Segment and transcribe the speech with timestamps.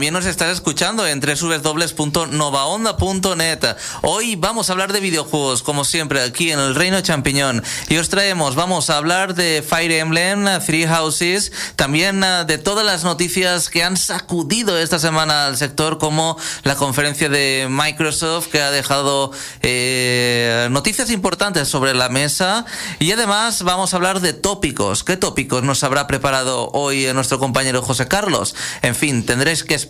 [0.00, 3.76] También nos estás escuchando en www.novaonda.net.
[4.00, 7.62] Hoy vamos a hablar de videojuegos, como siempre, aquí en el Reino Champiñón.
[7.90, 12.86] Y os traemos, vamos a hablar de Fire Emblem, Three Houses, también eh, de todas
[12.86, 18.62] las noticias que han sacudido esta semana al sector, como la conferencia de Microsoft, que
[18.62, 22.64] ha dejado eh, noticias importantes sobre la mesa.
[23.00, 25.04] Y además vamos a hablar de tópicos.
[25.04, 28.54] ¿Qué tópicos nos habrá preparado hoy nuestro compañero José Carlos?
[28.80, 29.89] En fin, tendréis que esperar.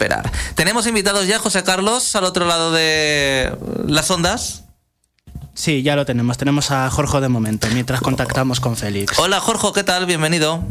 [0.54, 3.52] Tenemos invitados ya, José Carlos, al otro lado de
[3.86, 4.64] las ondas.
[5.54, 6.38] Sí, ya lo tenemos.
[6.38, 9.18] Tenemos a Jorge de momento, mientras contactamos con Félix.
[9.18, 10.06] Hola, Jorge, ¿qué tal?
[10.06, 10.62] Bienvenido.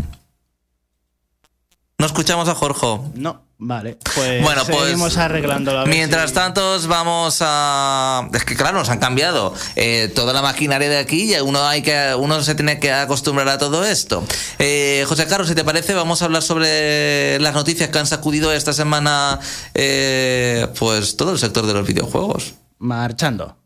[2.00, 2.98] No escuchamos a Jorge.
[3.16, 3.98] No, vale.
[4.16, 8.30] Pues, bueno, pues seguimos arreglando la Mientras tanto, vamos a.
[8.34, 11.82] Es que claro, nos han cambiado eh, toda la maquinaria de aquí y uno, hay
[11.82, 14.24] que, uno se tiene que acostumbrar a todo esto.
[14.60, 18.54] Eh, José Carlos, si te parece, vamos a hablar sobre las noticias que han sacudido
[18.54, 19.38] esta semana,
[19.74, 22.54] eh, pues todo el sector de los videojuegos.
[22.78, 23.59] Marchando.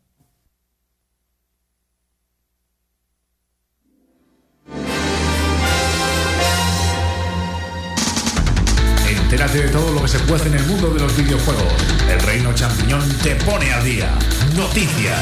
[9.54, 11.72] Entérate de todo lo que se puede en el mundo de los videojuegos.
[12.10, 14.10] El Reino Champiñón te pone al día.
[14.56, 15.20] Noticias.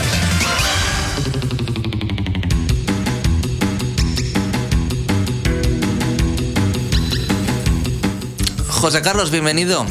[8.68, 9.84] José Carlos, bienvenido.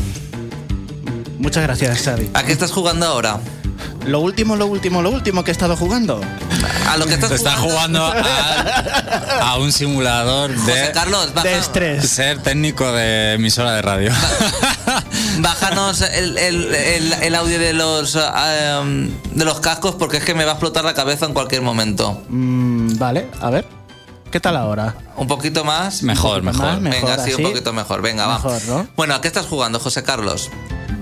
[1.37, 2.31] Muchas gracias, Xavi.
[2.33, 3.39] ¿A qué estás jugando ahora?
[4.05, 6.19] Lo último, lo último, lo último que he estado jugando.
[6.89, 12.09] A lo que estás Está jugando a, a un simulador José de, Carlos, De estrés.
[12.09, 14.11] ser técnico de emisora de radio.
[15.39, 20.33] bájanos el, el- el- el audio de los, em, de los cascos porque es que
[20.33, 22.21] me va a explotar la cabeza en cualquier momento.
[22.29, 23.65] Mm, vale, a ver.
[24.31, 24.95] ¿Qué tal ahora?
[25.17, 26.03] Un poquito más.
[26.03, 26.79] Mejor, mejor.
[26.79, 27.43] más, Venga, sí, un así.
[27.43, 28.01] poquito mejor.
[28.01, 28.35] Venga, va.
[28.35, 28.87] Mejor, ¿no?
[28.95, 30.49] Bueno, ¿a qué estás jugando, José Carlos?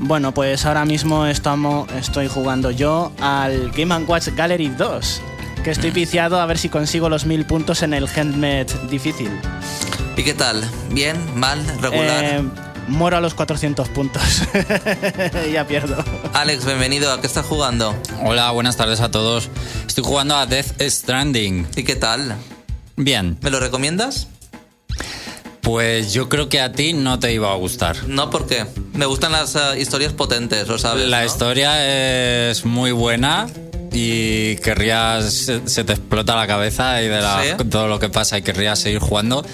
[0.01, 5.21] Bueno, pues ahora mismo estamos, estoy jugando yo al Game Watch Gallery 2.
[5.63, 9.29] Que estoy viciado a ver si consigo los mil puntos en el handmade difícil.
[10.15, 10.63] ¿Y qué tal?
[10.91, 11.17] ¿Bien?
[11.35, 11.61] ¿Mal?
[11.81, 12.23] ¿Regular?
[12.23, 12.43] Eh,
[12.87, 14.23] muero a los 400 puntos.
[15.53, 16.03] ya pierdo.
[16.33, 17.11] Alex, bienvenido.
[17.11, 17.93] ¿A qué estás jugando?
[18.23, 19.49] Hola, buenas tardes a todos.
[19.85, 21.67] Estoy jugando a Death Stranding.
[21.75, 22.35] ¿Y qué tal?
[22.95, 24.27] Bien, ¿Me lo recomiendas?
[25.61, 28.07] pues yo creo que a ti no te iba a gustar.
[28.07, 28.65] No, ¿por qué?
[28.99, 31.07] Me gustan las ah, historias potentes, lo sabes.
[31.07, 31.25] La ¿no?
[31.25, 33.47] historia es muy buena
[33.93, 37.63] y querrías, se, se te explota la cabeza y de la- ¿Sí?
[37.69, 39.45] todo lo que pasa y querrías seguir jugando,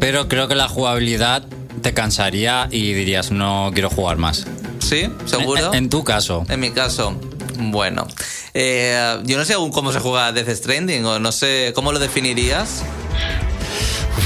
[0.00, 1.44] pero creo que la jugabilidad
[1.82, 4.46] te cansaría y dirías no quiero jugar más.
[4.78, 5.10] ¿Sí?
[5.26, 5.68] ¿Seguro?
[5.74, 6.46] En, en tu caso.
[6.48, 7.14] En mi caso,
[7.58, 8.06] bueno.
[8.54, 11.98] Eh, yo no sé aún cómo se juega Death Stranding o no sé cómo lo
[11.98, 12.82] definirías.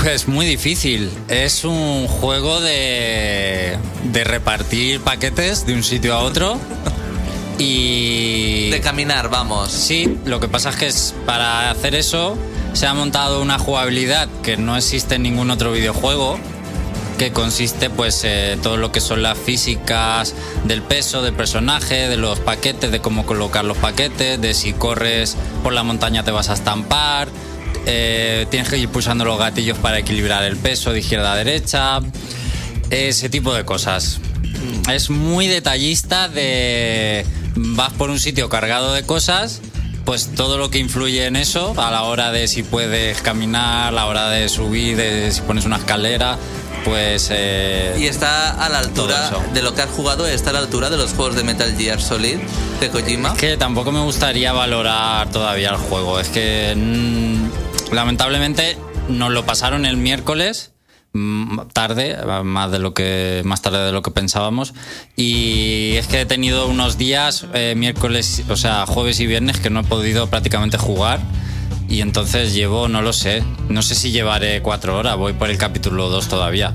[0.03, 1.11] Pues muy difícil.
[1.29, 3.77] Es un juego de,
[4.13, 6.59] de repartir paquetes de un sitio a otro.
[7.59, 8.71] Y...
[8.71, 9.71] De caminar, vamos.
[9.73, 12.37] Sí, lo que pasa es que es- para hacer eso
[12.75, 16.39] se ha montado una jugabilidad que no existe en ningún otro videojuego,
[17.19, 22.17] que consiste pues eh, todo lo que son las físicas del peso del personaje, de
[22.17, 26.51] los paquetes, de cómo colocar los paquetes, de si corres por la montaña te vas
[26.51, 27.29] a estampar,
[27.91, 32.01] eh, tienes que ir pulsando los gatillos para equilibrar el peso de izquierda a derecha,
[32.91, 34.21] ese tipo de cosas.
[34.93, 37.25] Es muy detallista de
[37.55, 39.63] vas por un sitio cargado de cosas,
[40.05, 43.91] pues todo lo que influye en eso a la hora de si puedes caminar, a
[43.91, 46.37] la hora de subir, de si pones una escalera,
[46.85, 50.59] pues eh, Y está a la altura de lo que has jugado, está a la
[50.61, 52.37] altura de los juegos de Metal Gear Solid
[52.81, 53.33] de Kojima.
[53.33, 56.21] Es que tampoco me gustaría valorar todavía el juego.
[56.21, 58.77] Es que mm, lamentablemente
[59.09, 60.73] nos lo pasaron el miércoles
[61.13, 64.75] mm, tarde, más de lo que más tarde de lo que pensábamos
[65.17, 69.71] y es que he tenido unos días eh, miércoles, o sea, jueves y viernes que
[69.71, 71.21] no he podido prácticamente jugar.
[71.91, 75.57] Y entonces llevo, no lo sé, no sé si llevaré cuatro horas, voy por el
[75.57, 76.75] capítulo 2 todavía.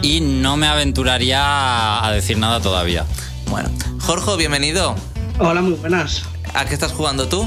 [0.00, 3.04] Y no me aventuraría a- a decir nada todavía.
[3.50, 3.68] Bueno,
[4.00, 4.94] Jorge, bienvenido.
[5.38, 6.22] Hola, muy buenas.
[6.54, 7.46] ¿A qué estás jugando tú?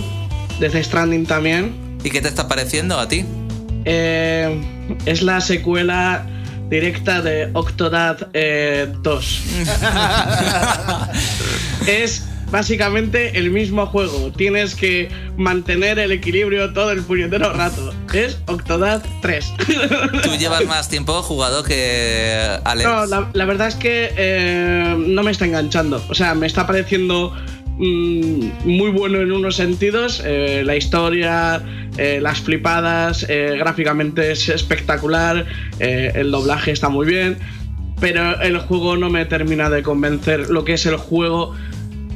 [0.59, 1.86] Desde Stranding también.
[2.03, 3.25] ¿Y qué te está pareciendo a ti?
[3.85, 4.61] Eh,
[5.05, 6.25] es la secuela
[6.69, 9.43] directa de Octodad eh, 2.
[11.87, 14.31] es básicamente el mismo juego.
[14.31, 17.93] Tienes que mantener el equilibrio todo el puñetero rato.
[18.13, 19.53] Es Octodad 3.
[20.23, 22.89] Tú llevas más tiempo jugado que Alex.
[22.89, 26.03] No, la, la verdad es que eh, no me está enganchando.
[26.09, 27.33] O sea, me está pareciendo
[27.77, 30.21] muy bueno en unos sentidos.
[30.25, 31.61] eh, la historia,
[31.97, 35.45] eh, las flipadas, eh, gráficamente es espectacular,
[35.79, 37.37] el doblaje está muy bien.
[37.99, 40.51] pero el juego no me termina de convencer.
[40.51, 41.55] Lo que es el juego,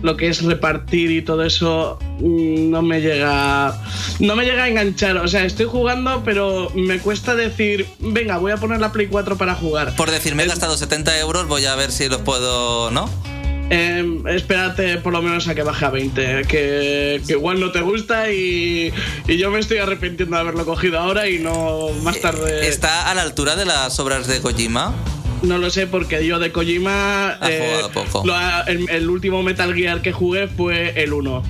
[0.03, 3.81] lo que es repartir y todo eso, mm, no me llega.
[4.19, 5.17] No me llega a enganchar.
[5.17, 9.37] O sea, estoy jugando, pero me cuesta decir, venga, voy a poner la Play 4
[9.37, 9.95] para jugar.
[9.95, 12.91] Por decir, me he gastado 70 euros, voy a ver si los puedo.
[12.91, 13.09] ¿No?
[13.73, 17.79] Eh, espérate por lo menos a que baje a 20, que, que igual no te
[17.79, 18.91] gusta y,
[19.29, 22.67] y, yo me estoy arrepintiendo de haberlo cogido ahora y no más tarde.
[22.67, 24.93] ¿Está a la altura de las obras de Kojima?
[25.41, 28.23] No lo sé porque yo de Kojima eh, poco.
[28.25, 28.35] Lo,
[28.67, 31.41] el, el, último Metal Gear que jugué fue el 1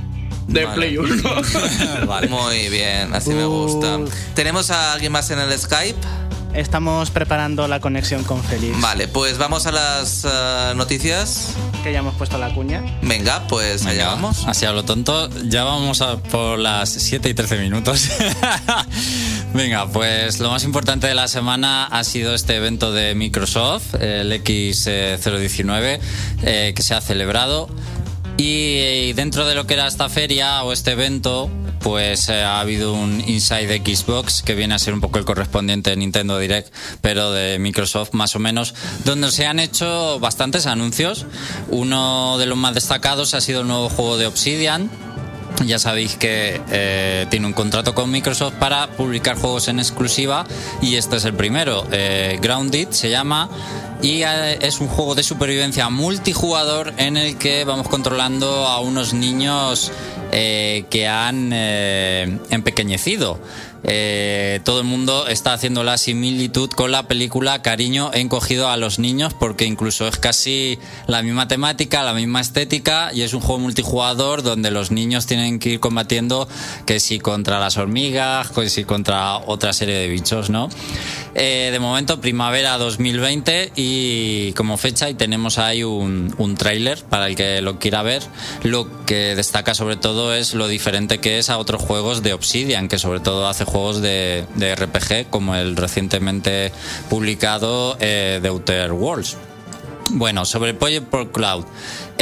[0.47, 0.75] de Vale.
[0.75, 1.23] Play 1.
[2.05, 2.27] vale.
[2.27, 3.99] Muy bien, así me gusta.
[4.35, 5.97] ¿Tenemos a alguien más en el Skype?
[6.53, 8.79] Estamos preparando la conexión con Félix.
[8.81, 11.53] Vale, pues vamos a las uh, noticias.
[11.81, 12.83] Que ya hemos puesto la cuña.
[13.01, 14.47] Venga, pues allá Venga, vamos.
[14.47, 18.09] Así a lo tonto, ya vamos a por las 7 y 13 minutos.
[19.53, 24.31] Venga, pues lo más importante de la semana ha sido este evento de Microsoft, el
[24.43, 25.99] X019,
[26.43, 27.69] eh, que se ha celebrado.
[28.37, 31.49] Y, y dentro de lo que era esta feria o este evento,
[31.83, 35.89] pues eh, ha habido un Inside Xbox que viene a ser un poco el correspondiente
[35.89, 38.73] de Nintendo Direct, pero de Microsoft más o menos,
[39.05, 41.25] donde se han hecho bastantes anuncios.
[41.69, 44.89] Uno de los más destacados ha sido el nuevo juego de Obsidian.
[45.65, 50.45] Ya sabéis que eh, tiene un contrato con Microsoft para publicar juegos en exclusiva
[50.81, 51.85] y este es el primero.
[51.91, 53.49] Eh, Grounded se llama
[54.01, 59.13] y eh, es un juego de supervivencia multijugador en el que vamos controlando a unos
[59.13, 59.91] niños
[60.31, 63.37] que han empequeñecido.
[63.83, 68.99] Eh, todo el mundo está haciendo la similitud con la película Cariño encogido a los
[68.99, 73.59] niños porque incluso es casi la misma temática, la misma estética y es un juego
[73.59, 76.47] multijugador donde los niños tienen que ir combatiendo
[76.85, 80.69] que si contra las hormigas, que si contra otra serie de bichos, ¿no?
[81.33, 86.57] Eh, de momento primavera 2020 y como fecha y tenemos ahí un, un
[87.09, 88.21] para el que lo quiera ver.
[88.63, 92.87] Lo que destaca sobre todo es lo diferente que es a otros juegos de Obsidian,
[92.87, 96.71] que sobre todo hace juegos de, de RPG como el recientemente
[97.09, 99.37] publicado eh, The Outer Worlds.
[100.13, 101.65] Bueno, sobre Project por Cloud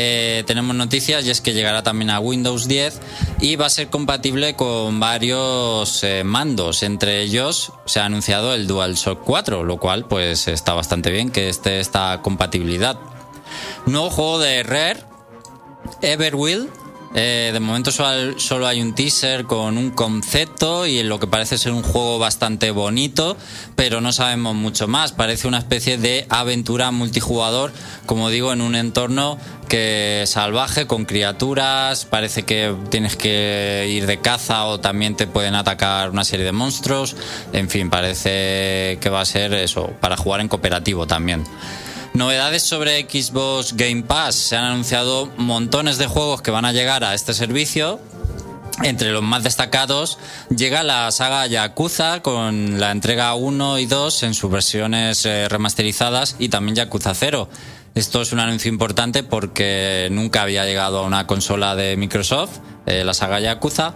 [0.01, 3.01] eh, tenemos noticias y es que llegará también a Windows 10
[3.41, 6.83] y va a ser compatible con varios eh, mandos.
[6.83, 11.49] Entre ellos se ha anunciado el DualShock 4, lo cual pues está bastante bien que
[11.49, 12.97] esté esta compatibilidad.
[13.87, 15.03] Nuevo juego de Rare,
[16.01, 16.69] Everwill.
[17.15, 21.71] Eh, de momento solo, hay un teaser con un concepto y lo que parece ser
[21.71, 23.35] un juego bastante bonito,
[23.75, 25.11] pero no sabemos mucho más.
[25.11, 27.71] Parece una especie de aventura multijugador,
[28.05, 32.05] como digo, en un entorno que salvaje con criaturas.
[32.05, 36.51] Parece que tienes que ir de caza o también te pueden atacar una serie de
[36.51, 37.15] monstruos.
[37.53, 41.43] En fin, parece que va a ser eso para jugar en cooperativo también.
[42.13, 44.35] Novedades sobre Xbox Game Pass.
[44.35, 47.99] Se han anunciado montones de juegos que van a llegar a este servicio.
[48.83, 50.17] Entre los más destacados
[50.55, 56.35] llega la saga Yakuza con la entrega 1 y 2 en sus versiones eh, remasterizadas
[56.39, 57.49] y también Yakuza 0.
[57.95, 63.03] Esto es un anuncio importante porque nunca había llegado a una consola de Microsoft, eh,
[63.03, 63.93] la saga Yakuza,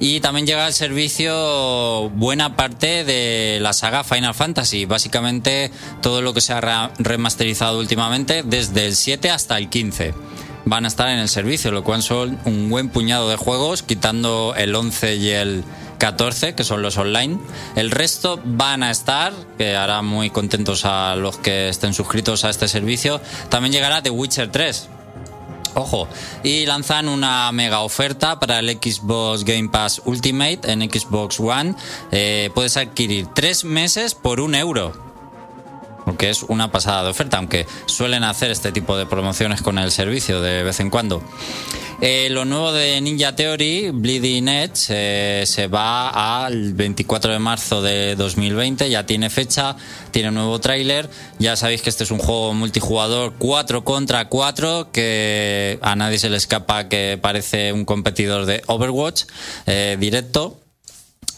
[0.00, 5.70] y también llega al servicio buena parte de la saga Final Fantasy, básicamente
[6.00, 10.14] todo lo que se ha re- remasterizado últimamente desde el 7 hasta el 15
[10.64, 14.54] van a estar en el servicio, lo cual son un buen puñado de juegos, quitando
[14.56, 15.64] el 11 y el
[16.02, 17.38] 14, que son los online.
[17.76, 22.50] El resto van a estar, que hará muy contentos a los que estén suscritos a
[22.50, 23.20] este servicio.
[23.50, 24.88] También llegará The Witcher 3.
[25.74, 26.08] Ojo,
[26.42, 31.76] y lanzan una mega oferta para el Xbox Game Pass Ultimate en Xbox One.
[32.10, 34.92] Eh, puedes adquirir tres meses por un euro
[36.04, 39.90] porque es una pasada de oferta, aunque suelen hacer este tipo de promociones con el
[39.90, 41.22] servicio de vez en cuando.
[42.00, 47.80] Eh, lo nuevo de Ninja Theory, Bleeding Edge, eh, se va al 24 de marzo
[47.80, 49.76] de 2020, ya tiene fecha,
[50.10, 51.08] tiene nuevo tráiler.
[51.38, 56.28] Ya sabéis que este es un juego multijugador 4 contra 4, que a nadie se
[56.28, 59.22] le escapa que parece un competidor de Overwatch
[59.66, 60.61] eh, directo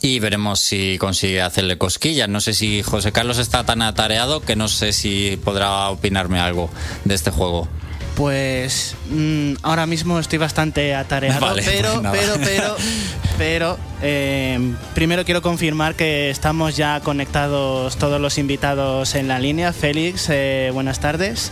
[0.00, 2.28] y veremos si consigue hacerle cosquillas.
[2.28, 6.70] No sé si José Carlos está tan atareado que no sé si podrá opinarme algo
[7.04, 7.68] de este juego.
[8.14, 12.16] Pues mm, ahora mismo estoy bastante atareado, Vale, pero, pues nada.
[12.16, 12.76] pero, pero,
[13.38, 19.72] pero, eh, primero quiero confirmar que estamos ya conectados todos los invitados en la línea.
[19.72, 21.50] Félix, eh, buenas tardes.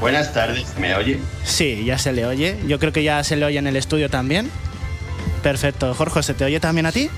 [0.00, 1.18] Buenas tardes, ¿me oye?
[1.44, 2.56] Sí, ya se le oye.
[2.66, 4.50] Yo creo que ya se le oye en el estudio también.
[5.42, 5.92] Perfecto.
[5.94, 7.10] Jorge, ¿se te oye también a ti?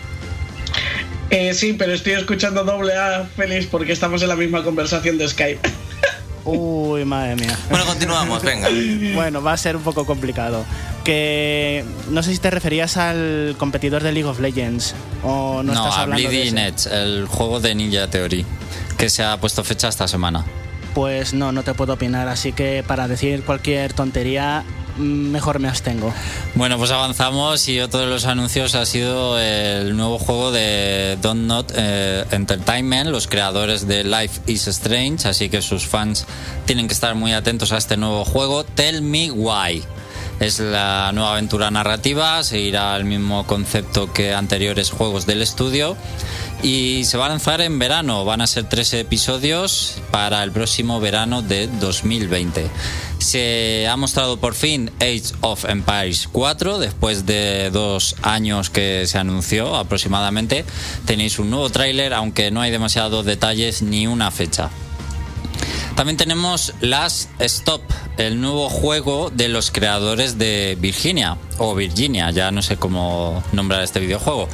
[1.30, 5.28] Eh, sí, pero estoy escuchando doble A, Félix, porque estamos en la misma conversación de
[5.28, 5.60] Skype.
[6.44, 7.56] Uy, madre mía.
[7.70, 8.68] Bueno, continuamos, venga.
[9.14, 10.64] Bueno, va a ser un poco complicado.
[11.04, 15.72] Que no sé si te referías al competidor de League of Legends o no, No,
[15.72, 16.88] estás a hablando de Bleeding ese.
[16.88, 18.44] Edge, el juego de Ninja Theory,
[18.98, 20.44] que se ha puesto fecha esta semana.
[20.94, 24.64] Pues no, no te puedo opinar, así que para decir cualquier tontería
[25.02, 26.12] mejor me abstengo.
[26.54, 31.46] Bueno, pues avanzamos y otro de los anuncios ha sido el nuevo juego de Don't
[31.46, 36.26] Not eh, Entertainment, los creadores de Life is Strange, así que sus fans
[36.64, 39.82] tienen que estar muy atentos a este nuevo juego, Tell Me Why.
[40.40, 45.96] Es la nueva aventura narrativa, seguirá el mismo concepto que anteriores juegos del estudio
[46.62, 48.24] y se va a lanzar en verano.
[48.24, 52.70] Van a ser tres episodios para el próximo verano de 2020.
[53.18, 59.18] Se ha mostrado por fin Age of Empires 4 después de dos años que se
[59.18, 60.64] anunció aproximadamente.
[61.04, 64.70] Tenéis un nuevo tráiler, aunque no hay demasiados detalles ni una fecha.
[65.96, 67.82] También tenemos Last Stop,
[68.16, 73.82] el nuevo juego de los creadores de Virginia, o Virginia, ya no sé cómo nombrar
[73.82, 74.48] este videojuego.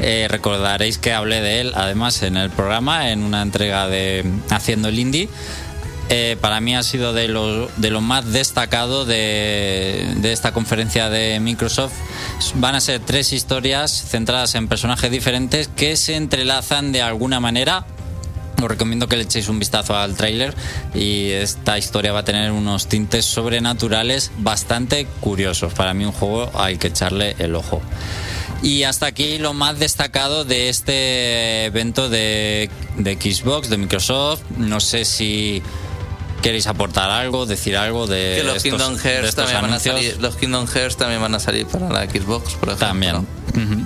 [0.00, 4.88] Eh, recordaréis que hablé de él además en el programa, en una entrega de Haciendo
[4.88, 5.28] el Indie.
[6.10, 11.94] Eh, para mí ha sido de lo, más destacado de, de esta conferencia de Microsoft.
[12.56, 17.86] Van a ser tres historias centradas en personajes diferentes que se entrelazan de alguna manera
[18.62, 20.54] os recomiendo que le echéis un vistazo al tráiler
[20.94, 25.72] y esta historia va a tener unos tintes sobrenaturales bastante curiosos.
[25.72, 27.82] Para mí un juego hay que echarle el ojo.
[28.62, 34.42] Y hasta aquí lo más destacado de este evento de, de Xbox, de Microsoft.
[34.56, 35.62] No sé si
[36.44, 39.72] queréis aportar algo, decir algo de Que los estos, Kingdom de Hearts estos también van
[39.72, 40.16] a salir.
[40.20, 42.86] Los Kingdom Hearts también van a salir para la Xbox, por ejemplo.
[42.86, 43.26] También.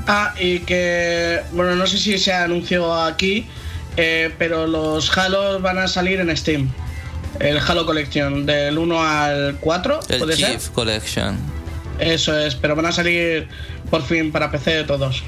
[0.07, 3.47] Ah, y que, bueno, no sé si se anunció aquí,
[3.99, 6.71] eh, pero los Halo van a salir en Steam.
[7.41, 10.73] El Halo Collection, del 1 al 4, El ¿puede Chief ser?
[10.73, 11.37] Collection.
[11.99, 13.49] Eso es, pero van a salir
[13.91, 15.25] por fin para PC de todos.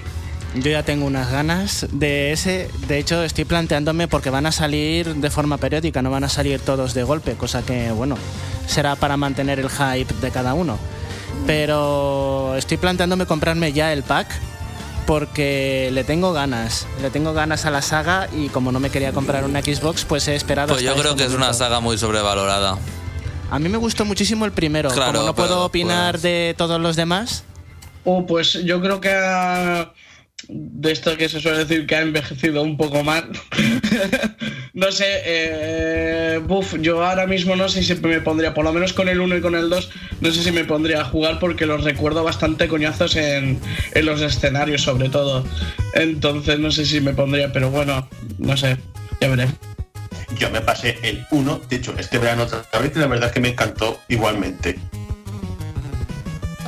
[0.54, 2.68] Yo ya tengo unas ganas de ese.
[2.88, 6.60] De hecho, estoy planteándome porque van a salir de forma periódica, no van a salir
[6.60, 8.16] todos de golpe, cosa que, bueno,
[8.66, 10.78] será para mantener el hype de cada uno.
[11.46, 14.28] Pero estoy planteándome comprarme ya el pack
[15.06, 16.86] porque le tengo ganas.
[17.02, 20.28] Le tengo ganas a la saga y como no me quería comprar una Xbox, pues
[20.28, 20.68] he esperado.
[20.68, 22.78] Pues hasta yo creo este que es una saga muy sobrevalorada.
[23.50, 24.90] A mí me gustó muchísimo el primero.
[24.90, 27.44] Claro, como no puedo opinar pues- de todos los demás.
[28.04, 29.92] Oh, pues yo creo que ha-
[30.48, 33.28] de esto que se suele decir que ha envejecido un poco mal.
[34.74, 38.92] no sé, eh, buf, yo ahora mismo no sé si me pondría, por lo menos
[38.92, 39.90] con el 1 y con el 2,
[40.20, 43.60] no sé si me pondría a jugar porque los recuerdo bastante coñazos en,
[43.94, 45.44] en los escenarios sobre todo.
[45.94, 48.76] Entonces no sé si me pondría, pero bueno, no sé,
[49.20, 49.48] ya veré.
[50.38, 53.34] Yo me pasé el 1, de hecho, este verano otra vez y la verdad es
[53.34, 54.78] que me encantó igualmente.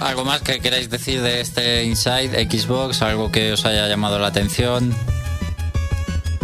[0.00, 3.02] ¿Algo más que queráis decir de este Inside Xbox?
[3.02, 4.92] ¿Algo que os haya llamado la atención?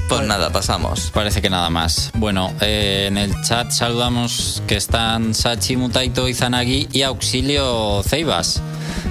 [0.09, 1.11] Pues nada, pasamos.
[1.13, 2.11] Parece que nada más.
[2.15, 8.63] Bueno, eh, en el chat saludamos que están Sachi, Mutaito, Izanagi y Auxilio Ceibas.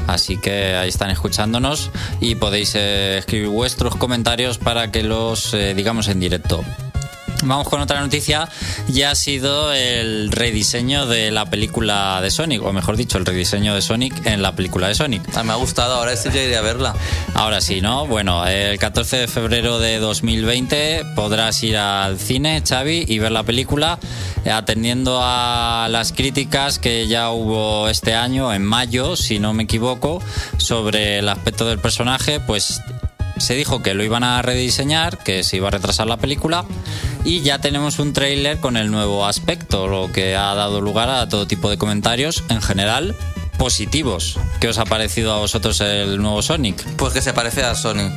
[0.08, 5.74] Así que ahí están escuchándonos y podéis eh, escribir vuestros comentarios para que los eh,
[5.76, 6.64] digamos en directo.
[7.44, 8.50] Vamos con otra noticia.
[8.88, 13.76] Ya ha sido el rediseño de la película de Sonic, o mejor dicho, el rediseño
[13.76, 15.22] de Sonic en la película de Sonic.
[15.36, 16.96] Ah, me ha gustado, ahora sí yo iré a verla.
[17.36, 18.08] Ahora sí, ¿no?
[18.08, 23.44] Bueno, el 14 de febrero de 2020 podrás ir al cine, Xavi, y ver la
[23.44, 24.00] película,
[24.44, 29.64] eh, atendiendo a las críticas que ya hubo este año, en mayo, si no me
[29.64, 30.22] equivoco,
[30.58, 32.82] sobre el aspecto del personaje, pues
[33.38, 36.66] se dijo que lo iban a rediseñar, que se iba a retrasar la película
[37.24, 41.28] y ya tenemos un tráiler con el nuevo aspecto, lo que ha dado lugar a
[41.30, 43.16] todo tipo de comentarios en general
[43.58, 44.38] positivos.
[44.60, 46.84] ¿Qué os ha parecido a vosotros el nuevo Sonic?
[46.96, 48.14] Pues que se parece a Sonic.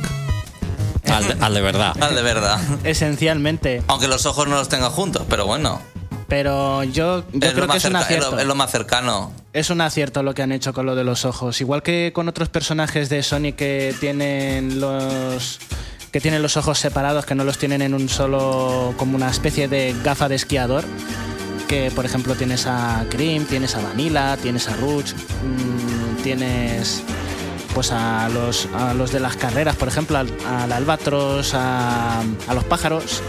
[1.11, 1.95] Al de, al de verdad.
[2.01, 2.59] Al de verdad.
[2.83, 3.81] Esencialmente.
[3.87, 5.81] Aunque los ojos no los tenga juntos, pero bueno.
[6.27, 8.31] Pero yo, yo es, creo que es un es acierto.
[8.31, 9.33] lo- es lo más cercano.
[9.51, 11.59] Es un acierto lo que han hecho con lo de los ojos.
[11.59, 15.59] Igual que con otros personajes de Sonic que tienen los
[16.11, 19.67] que tienen los ojos separados, que no los tienen en un solo como una especie
[19.67, 20.83] de gafa de esquiador.
[21.67, 27.01] Que por ejemplo tienes a Cream, tienes a Vanilla, tienes a Rouge, mm, tienes
[27.73, 32.53] pues a los, a los de las carreras, por ejemplo, al, al albatros, a, a
[32.53, 33.21] los pájaros.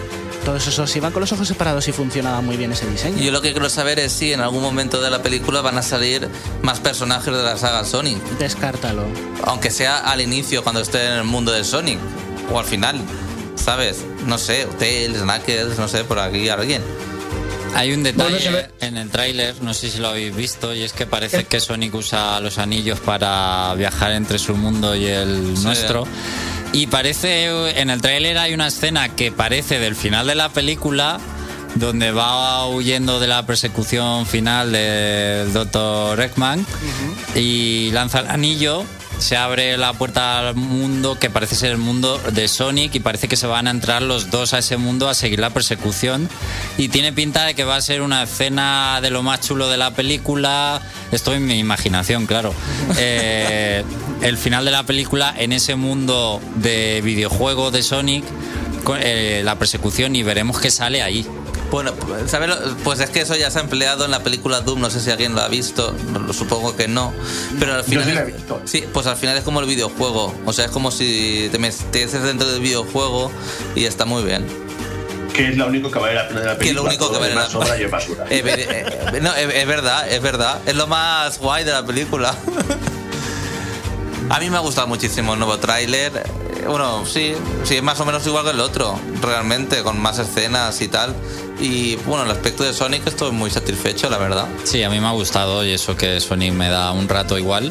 [0.45, 3.17] Todos esos iban con los ojos separados y funcionaba muy bien ese diseño.
[3.19, 5.83] Yo lo que quiero saber es si en algún momento de la película van a
[5.83, 6.29] salir
[6.63, 8.21] más personajes de la saga Sonic.
[8.41, 9.05] Descártalo.
[9.45, 12.01] Aunque sea al inicio, cuando esté en el mundo de Sonic.
[12.51, 13.01] O al final,
[13.57, 14.05] ¿sabes?
[14.27, 16.83] No sé, Tails, Knuckles, no sé, por aquí alguien.
[17.75, 20.75] Hay un detalle Bueno, se ve- en el tráiler, no sé si lo habéis visto,
[20.75, 25.07] y es que parece que Sonic usa los anillos para viajar entre su mundo y
[25.07, 25.65] el Sí.
[25.65, 26.07] nuestro.
[26.75, 31.19] Y parece, en el tráiler hay una escena que parece del final de la película,
[31.77, 36.21] donde va huyendo de la persecución final del Dr.
[36.21, 36.67] Eggman
[37.35, 38.85] y lanza el anillo.
[39.23, 43.29] Se abre la puerta al mundo que parece ser el mundo de Sonic y parece
[43.29, 46.29] que se van a entrar los dos a ese mundo a seguir la persecución.
[46.77, 49.77] Y tiene pinta de que va a ser una escena de lo más chulo de
[49.77, 50.83] la película.
[51.13, 52.53] Esto en mi imaginación, claro.
[52.99, 53.85] Eh,
[54.23, 58.25] el final de la película en ese mundo de videojuego de Sonic,
[59.01, 61.27] eh, la persecución y veremos qué sale ahí.
[61.73, 61.93] Bueno,
[62.27, 62.49] ¿sabes?
[62.51, 65.01] lo- Pues es que eso ya se ha empleado en la película Doom, no sé
[65.01, 65.93] si alguien lo ha visto,
[66.33, 67.13] supongo que no.
[67.59, 68.05] Pero al final.
[68.05, 68.61] sí la he es- visto.
[68.67, 70.35] Sí, pues al final es como el videojuego.
[70.47, 73.33] O sea, es como si te metes dentro del videojuego
[73.75, 74.47] y está muy bien.
[75.35, 76.83] Que es lo único que vale la pena de la Que película.
[76.83, 78.25] lo único todo que vale la y es basura.
[78.29, 80.61] Eh, eh, eh, no, es, es verdad, es verdad.
[80.67, 82.35] Es lo más guay de la película.
[84.33, 86.11] A mí me ha gustado muchísimo el nuevo tráiler.
[86.17, 90.19] Eh, Bueno, sí, sí, es más o menos igual que el otro, realmente, con más
[90.19, 91.15] escenas y tal.
[91.61, 94.47] Y bueno, el aspecto de Sonic estoy muy satisfecho, la verdad.
[94.65, 97.71] Sí, a mí me ha gustado y eso que Sonic me da un rato igual.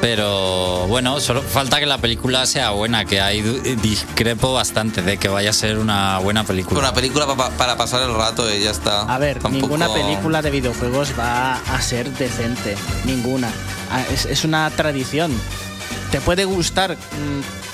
[0.00, 5.16] Pero bueno, solo falta que la película sea buena, que ahí du- discrepo bastante de
[5.16, 6.78] que vaya a ser una buena película.
[6.80, 9.02] Una película pa- pa- para pasar el rato y ya está.
[9.02, 12.76] A ver, Tampoco- ninguna película de videojuegos va a ser decente.
[13.04, 13.48] Ninguna.
[13.90, 15.32] Ah, Es, es una tradición.
[16.10, 16.96] Te puede gustar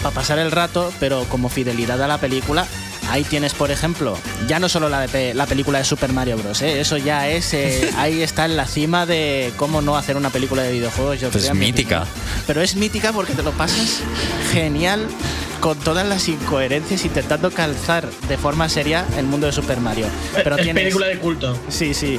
[0.02, 2.66] para pasar el rato, pero como fidelidad a la película,
[3.08, 6.36] ahí tienes, por ejemplo, ya no solo la, de pe- la película de Super Mario
[6.38, 6.62] Bros.
[6.62, 6.80] ¿eh?
[6.80, 7.52] Eso ya es.
[7.54, 11.20] eh, ahí está en la cima de cómo no hacer una película de videojuegos.
[11.20, 12.06] Yo Pues creo, mi mítica.
[12.46, 14.00] Pero es mítica porque te lo pasas
[14.52, 15.06] genial
[15.60, 20.06] con todas las incoherencias intentando calzar de forma seria el mundo de Super Mario.
[20.34, 21.56] Pero es tienes- película de culto.
[21.68, 22.18] Sí, sí.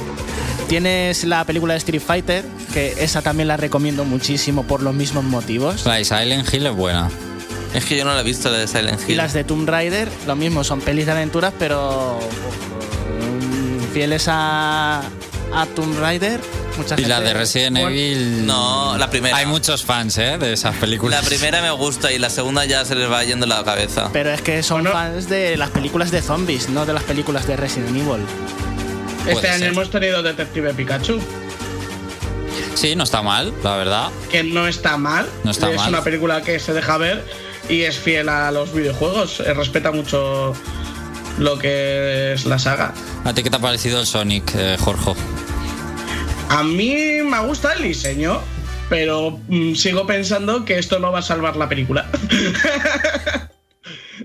[0.68, 5.22] Tienes la película de Street Fighter, que esa también la recomiendo muchísimo por los mismos
[5.24, 5.84] motivos.
[5.84, 7.10] La Silent Hill es buena.
[7.74, 9.10] Es que yo no la he visto, la de Silent Hill.
[9.10, 12.18] Y las de Tomb Raider, lo mismo, son pelis de aventuras, pero
[13.20, 15.00] mm, fieles a,
[15.52, 16.40] a Tomb Raider.
[16.78, 18.46] Mucha Y la gente- de Resident Evil.
[18.46, 19.36] No, la primera.
[19.36, 20.38] Hay muchos fans, ¿eh?
[20.38, 21.22] De esas películas.
[21.22, 24.10] La primera me gusta y la segunda ya se les va yendo la cabeza.
[24.12, 24.92] Pero es que son Bueno.
[24.98, 28.24] fans de las películas de zombies, no de las películas de Resident Evil.
[29.20, 29.68] Este Puede año ser.
[29.68, 31.20] hemos tenido Detective Pikachu,
[32.74, 34.08] Sí, no está mal, la verdad.
[34.30, 35.28] que no está mal.
[35.44, 35.88] No está es mal.
[35.90, 37.24] una película que se deja ver
[37.68, 39.40] y es fiel a los videojuegos.
[39.40, 40.54] eh, respeta mucho
[41.38, 42.92] lo que es la saga.
[43.24, 45.14] ¿A ti qué te ha parecido el Sonic, eh, Jorge?
[46.48, 48.40] A mí me gusta el diseño,
[48.88, 52.06] pero mm, sigo pensando que esto no va a salvar la película.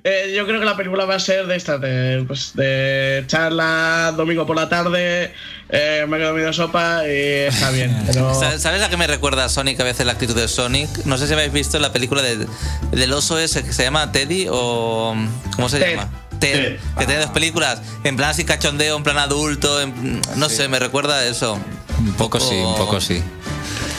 [0.04, 4.13] Eh, yo creo que la película va a ser de estas, de, pues, de charla
[4.15, 5.34] domingo por la tarde,
[5.70, 7.96] eh, me he comido sopa y está bien.
[8.08, 11.06] Pero ¿Sabes a qué me recuerda a Sonic a veces la actitud de Sonic?
[11.06, 12.48] No sé si habéis visto la película de-
[12.92, 15.16] del oso ese que se llama Teddy o...
[15.56, 15.92] ¿Cómo se Ted.
[15.96, 16.10] llama?
[16.40, 16.54] Ted.
[16.54, 16.80] Ted.
[16.98, 20.80] Que tiene dos películas, en plan así cachondeo, en plan adulto, en- no sé, me
[20.80, 21.60] recuerda a eso.
[22.00, 23.22] Un poco sí, un poco sí.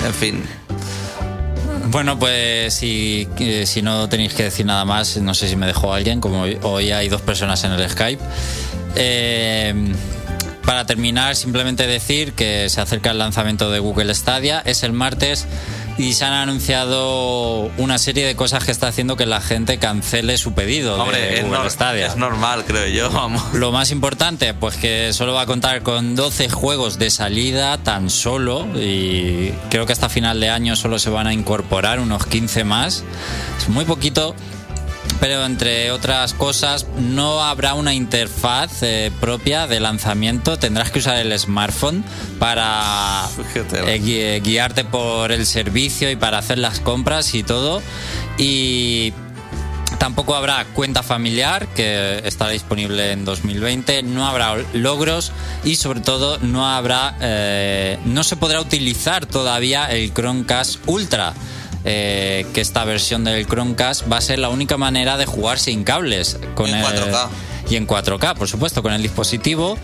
[0.07, 0.43] En fin.
[1.89, 5.67] Bueno, pues si, eh, si no tenéis que decir nada más, no sé si me
[5.67, 8.23] dejó alguien, como hoy- hoy hay dos personas en el Skype.
[8.97, 9.75] Eh,
[10.65, 15.47] para terminar, simplemente decir que se acerca el lanzamiento de Google Stadia, es el martes
[15.99, 20.39] y se han anunciado una serie de cosas que está haciendo que la gente cancele
[20.39, 22.07] su pedido Hombre, de es, Google nor- Stadia.
[22.07, 23.43] es normal, creo yo, vamos.
[23.55, 28.11] Lo más importante, pues que solo va a contar con 12 juegos de salida tan
[28.11, 32.65] solo y creo que hasta final de año solo se van a incorporar unos 15
[32.65, 33.03] más.
[33.59, 34.35] Es muy poquito,
[35.21, 41.17] pero entre otras cosas no habrá una interfaz eh, propia de lanzamiento, tendrás que usar
[41.19, 42.03] el smartphone
[42.39, 43.27] para
[43.87, 47.83] eh, gui- guiarte por el servicio y para hacer las compras y todo.
[48.39, 49.13] Y
[49.99, 54.03] Tampoco habrá cuenta familiar, que estará disponible en 2020.
[54.05, 55.31] No habrá logros
[55.63, 61.35] y, sobre todo, no habrá, eh, no se podrá utilizar todavía el Chromecast Ultra.
[61.85, 65.85] Eh, que esta versión del Chromecast va a ser la única manera de jugar sin
[65.85, 66.39] cables.
[66.55, 67.29] Con Y en el- 4K.
[67.71, 69.79] y en 4K, por supuesto, con el dispositivo.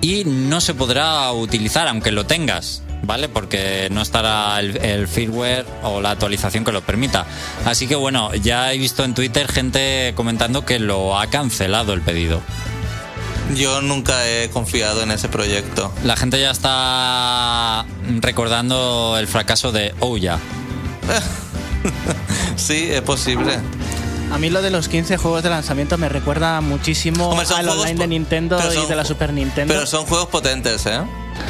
[0.00, 2.82] Y no se podrá utilizar, aunque lo tengas.
[3.06, 3.28] ¿Vale?
[3.28, 7.26] Porque no estará el, el firmware o la actualización que lo permita.
[7.66, 12.00] Así que bueno, ya he visto en Twitter gente comentando que lo ha cancelado el
[12.00, 12.40] pedido.
[13.54, 15.92] Yo nunca he confiado en ese proyecto.
[16.02, 17.84] La gente ya está
[18.20, 20.38] recordando el fracaso de Ouya.
[22.56, 23.58] Sí, es posible.
[24.32, 27.94] A mí lo de los 15 juegos de lanzamiento me recuerda muchísimo Hombre, al online
[28.00, 29.72] de Nintendo y son de la Super Nintendo.
[29.74, 31.00] Pero son juegos potentes, ¿eh?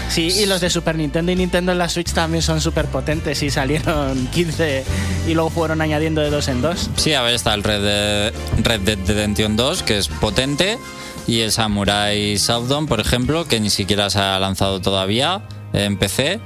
[0.08, 3.42] Sí, y los de Super Nintendo y Nintendo en la Switch también son súper potentes
[3.42, 4.84] y salieron 15
[5.28, 6.90] y luego fueron añadiendo de dos en dos.
[6.96, 10.78] Sí, a ver, está el Red, de- Red Dead Redemption 2, que es potente,
[11.26, 16.40] y el Samurai Shodown, por ejemplo, que ni siquiera se ha lanzado todavía en PC,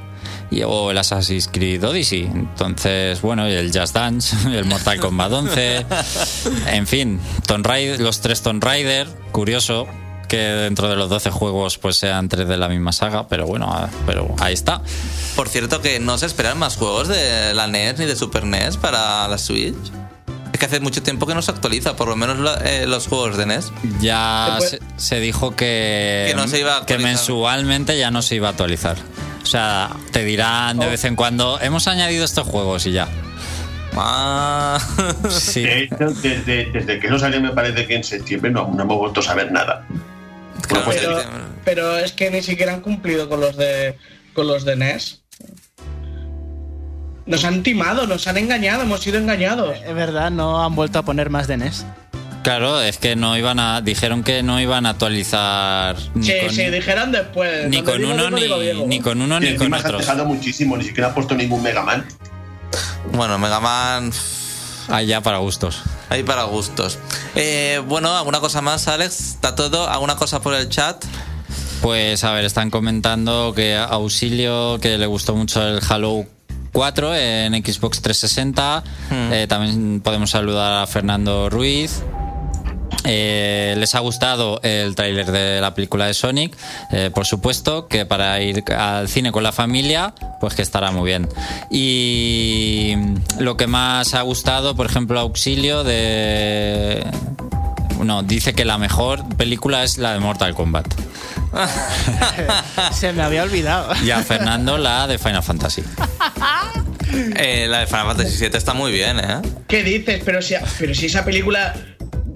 [0.50, 2.22] y, o el Assassin's Creed Odyssey.
[2.24, 5.86] Entonces, bueno, y el Just Dance, el Mortal Kombat 11,
[6.68, 9.86] en fin, Tomb Raider, los tres Tomb Raider, curioso
[10.28, 13.70] que dentro de los 12 juegos pues sean tres de la misma saga, pero bueno,
[13.72, 14.82] ah, pero ahí está.
[15.36, 18.76] Por cierto, que no se esperan más juegos de la NES ni de Super NES
[18.76, 19.74] para la Switch.
[20.52, 23.06] Es que hace mucho tiempo que no se actualiza, por lo menos la- eh, los
[23.06, 23.72] juegos de NES.
[24.02, 27.10] Ya Se se, se dijo que, Que no se iba a que actualizar.
[27.10, 28.96] mensualmente ya no se iba a actualizar.
[29.42, 30.90] O sea, te dirán de Oh.
[30.90, 33.08] vez en cuando, hemos añadido estos juegos y ya.
[33.96, 34.78] Ah.
[35.30, 35.62] Sí.
[35.62, 38.98] De hecho, desde, desde que eso salió, me parece que en septiembre no, no hemos
[38.98, 39.86] vuelto a saber nada.
[40.68, 41.18] Claro, pues, Pero,
[41.64, 43.96] pero es que ni siquiera han cumplido con los de
[44.34, 45.22] con los de NES.
[47.26, 49.76] Nos han timado, nos han engañado, hemos sido engañados.
[49.84, 51.84] Es verdad, no han vuelto a poner más de NES.
[52.42, 53.80] Claro, es que no iban a.
[53.80, 57.68] Dijeron que no iban a actualizar ni Sí, con, sí, dijeron después.
[57.68, 58.86] ni con digo uno ni, digo Diego.
[58.86, 60.00] ni con uno ni con otros.
[60.00, 62.06] dejado muchísimo, ni siquiera ha puesto ningún Mega Man.
[63.12, 64.12] Bueno, Mega Man.
[64.88, 65.82] Allá para gustos.
[66.08, 66.98] Ahí para gustos.
[67.34, 69.20] Eh, bueno, ¿alguna cosa más, Alex?
[69.20, 69.88] ¿Está todo?
[69.88, 71.04] ¿Alguna cosa por el chat?
[71.82, 76.24] Pues a ver, están comentando que Auxilio, que le gustó mucho el Halo
[76.72, 78.82] 4 en Xbox 360.
[79.10, 79.32] Hmm.
[79.32, 82.02] Eh, también podemos saludar a Fernando Ruiz.
[83.04, 86.56] Eh, les ha gustado el tráiler de la película de Sonic,
[86.90, 91.06] Eh, por supuesto que para ir al cine con la familia, pues que estará muy
[91.06, 91.28] bien.
[91.70, 92.94] Y
[93.38, 97.04] lo que más ha gustado, por ejemplo, Auxilio de
[98.04, 100.86] no, dice que la mejor película es la de Mortal Kombat.
[102.92, 103.92] Se me había olvidado.
[104.04, 105.82] Y a Fernando la de Final Fantasy.
[107.36, 109.40] Eh, la de Final Fantasy VII está muy bien, ¿eh?
[109.66, 110.22] ¿Qué dices?
[110.24, 111.74] Pero si, pero si esa película.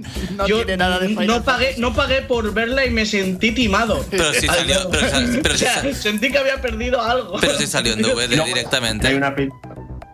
[0.37, 3.53] No yo tiene nada de Final no pagué, no pagué por verla y me sentí
[3.53, 4.05] timado.
[4.11, 5.07] Pero sí salió- pero
[5.43, 7.39] pero o sea, sa- sentí que había perdido algo.
[7.41, 9.09] Pero sí salió en DVD No, directamente.
[9.09, 9.49] Hay una, pe-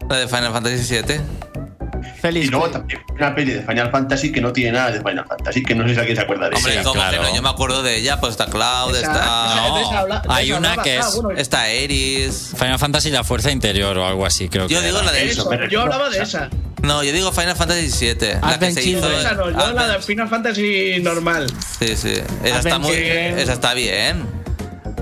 [0.09, 1.16] La de Final Fantasy VII.
[1.16, 2.51] y Feliz.
[2.51, 5.74] luego también una peli de Final Fantasy que no tiene nada de Final Fantasy, que
[5.74, 6.83] no sé si alguien se acuerda de Hombre, ella.
[6.83, 7.22] ¿cómo que claro.
[7.22, 7.35] no?
[7.37, 9.68] Yo me acuerdo de ella, pues está Cloud, Esa- está.
[9.68, 10.83] No, de esa habla- hay esa una hablaba.
[10.85, 12.53] que Ah, es- bueno, Está Eris.
[12.57, 15.07] Final Fantasy la fuerza interior o algo así, creo Yo que digo era.
[15.07, 16.48] la de eso, me yo hablaba de esa.
[16.82, 18.40] No, yo digo Final Fantasy VII.
[18.40, 19.10] La que se hizo.
[19.10, 21.46] Esa no, yo la de Final Fantasy normal.
[21.78, 22.14] Sí, sí.
[22.44, 24.24] Esa está, muy, esa está bien.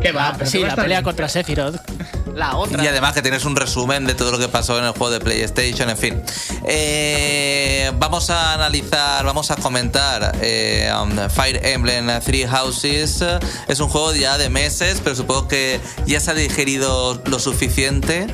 [0.01, 0.35] ¿Qué va?
[0.37, 1.05] pero sí, la pelea bien.
[1.05, 1.77] contra Sephiroth.
[2.83, 5.21] Y además que tienes un resumen de todo lo que pasó en el juego de
[5.21, 6.23] PlayStation, en fin.
[6.65, 13.25] Eh, vamos a analizar, vamos a comentar eh, um, Fire Emblem Three Houses.
[13.69, 18.27] Es un juego ya de meses, pero supongo que ya se ha digerido lo suficiente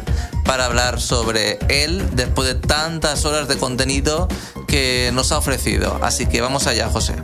[0.45, 4.27] para hablar sobre él después de tantas horas de contenido
[4.67, 6.01] que nos ha ofrecido.
[6.03, 7.15] Así que vamos allá, José.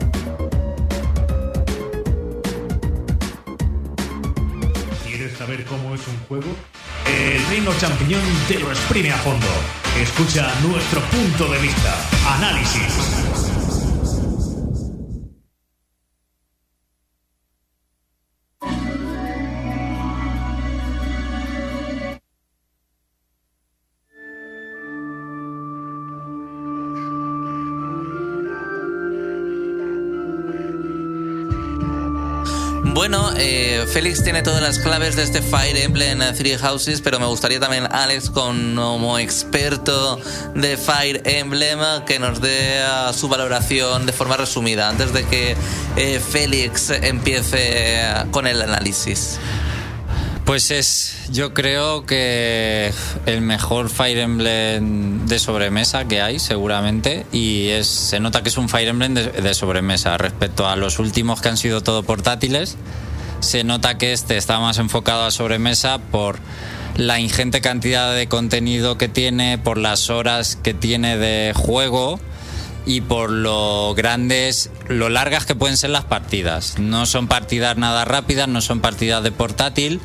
[6.30, 9.46] El Reino Champiñón te lo exprime a fondo.
[9.98, 11.94] Escucha nuestro punto de vista.
[12.36, 13.47] Análisis.
[33.78, 37.60] Eh, Félix tiene todas las claves de este Fire Emblem Three Houses, pero me gustaría
[37.60, 40.20] también Alex, como experto
[40.54, 45.56] de Fire Emblem, que nos dé ah, su valoración de forma resumida, antes de que
[45.96, 49.38] eh, Félix empiece con el análisis.
[50.44, 52.92] Pues es, yo creo que
[53.26, 58.56] el mejor Fire Emblem de sobremesa que hay, seguramente, y es, se nota que es
[58.56, 62.76] un Fire Emblem de, de sobremesa respecto a los últimos que han sido todo portátiles.
[63.40, 66.38] Se nota que este está más enfocado a sobremesa por
[66.96, 72.18] la ingente cantidad de contenido que tiene, por las horas que tiene de juego
[72.84, 76.78] y por lo grandes, lo largas que pueden ser las partidas.
[76.78, 80.00] No son partidas nada rápidas, no son partidas de portátil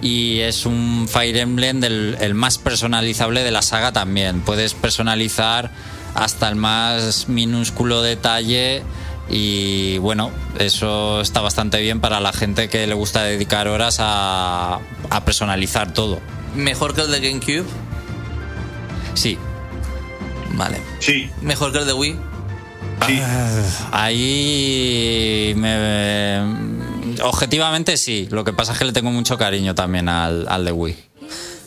[0.00, 4.40] y es un Fire Emblem del el más personalizable de la saga también.
[4.42, 5.72] Puedes personalizar
[6.14, 8.82] hasta el más minúsculo detalle
[9.28, 14.78] y bueno, eso está bastante bien para la gente que le gusta dedicar horas a,
[15.10, 16.20] a personalizar todo.
[16.54, 17.64] ¿Mejor que el de GameCube?
[19.14, 19.38] Sí,
[20.54, 20.80] Vale.
[21.00, 22.16] Sí, ¿Mejor que el de Wii?
[23.06, 23.20] Sí.
[23.92, 26.40] Ahí me-
[27.22, 28.26] objetivamente sí.
[28.30, 30.96] Lo que pasa es que le tengo mucho cariño también al, al de Wii.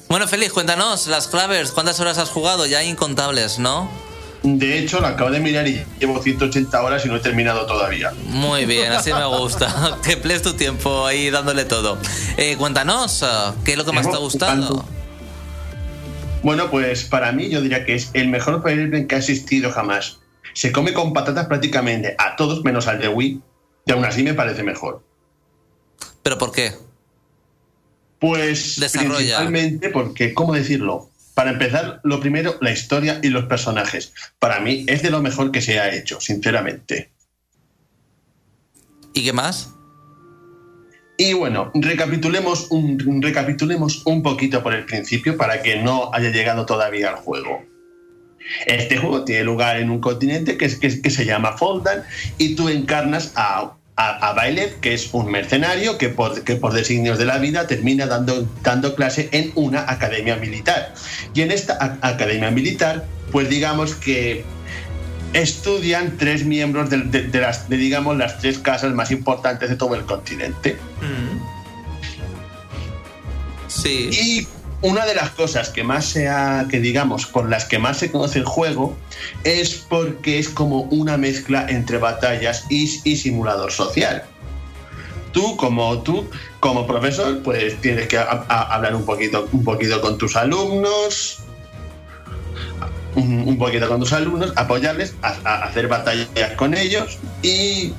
[0.07, 2.65] Bueno, Félix, cuéntanos, las Clavers, ¿cuántas horas has jugado?
[2.65, 3.89] Ya incontables, ¿no?
[4.43, 8.13] De hecho, lo acabo de mirar y llevo 180 horas y no he terminado todavía.
[8.27, 9.97] Muy bien, así me gusta.
[10.03, 11.97] que emplees tu tiempo ahí dándole todo.
[12.37, 14.85] Eh, cuéntanos, ah, ¿qué es lo que más te ha gustado?
[16.41, 19.71] Bueno, pues para mí yo diría que es el mejor Fire Emblem que ha existido
[19.71, 20.19] jamás.
[20.53, 23.41] Se come con patatas prácticamente a todos menos al de Wii,
[23.85, 25.03] y aún así me parece mejor.
[26.23, 26.73] ¿Pero por qué?
[28.19, 29.15] Pues Desarrolla.
[29.17, 31.08] principalmente porque, ¿cómo decirlo?
[31.39, 34.11] Para empezar, lo primero, la historia y los personajes.
[34.39, 37.11] Para mí es de lo mejor que se ha hecho, sinceramente.
[39.13, 39.73] ¿Y qué más?
[41.17, 46.65] Y bueno, recapitulemos un, recapitulemos un poquito por el principio para que no haya llegado
[46.65, 47.63] todavía al juego.
[48.65, 52.03] Este juego tiene lugar en un continente que, es- que, que se llama Foldan
[52.37, 56.71] y tú encarnas a, a, a Byleth, que es un mercenario que por, que por
[56.73, 60.93] designios de la vida termina dando, dando clase en una academia militar.
[61.33, 64.45] Y en esta academia militar, pues digamos que
[65.33, 69.75] estudian tres miembros de, de- de las, de, digamos, las tres casas más importantes de
[69.75, 70.77] todo el continente.
[73.67, 74.09] Sí.
[74.11, 74.47] Y
[74.81, 78.11] una de las cosas que más se ha, que digamos, por las que más se
[78.11, 78.95] conoce el juego
[79.43, 84.23] es porque es como una mezcla entre batallas y, simulador social.
[85.33, 90.35] Tú como tú como profesor, pues tienes que hablar un poquito, un poquito con tus
[90.35, 91.39] alumnos,
[93.15, 97.93] un, poquito con tus alumnos, apoyarles, a, hacer batallas con ellos y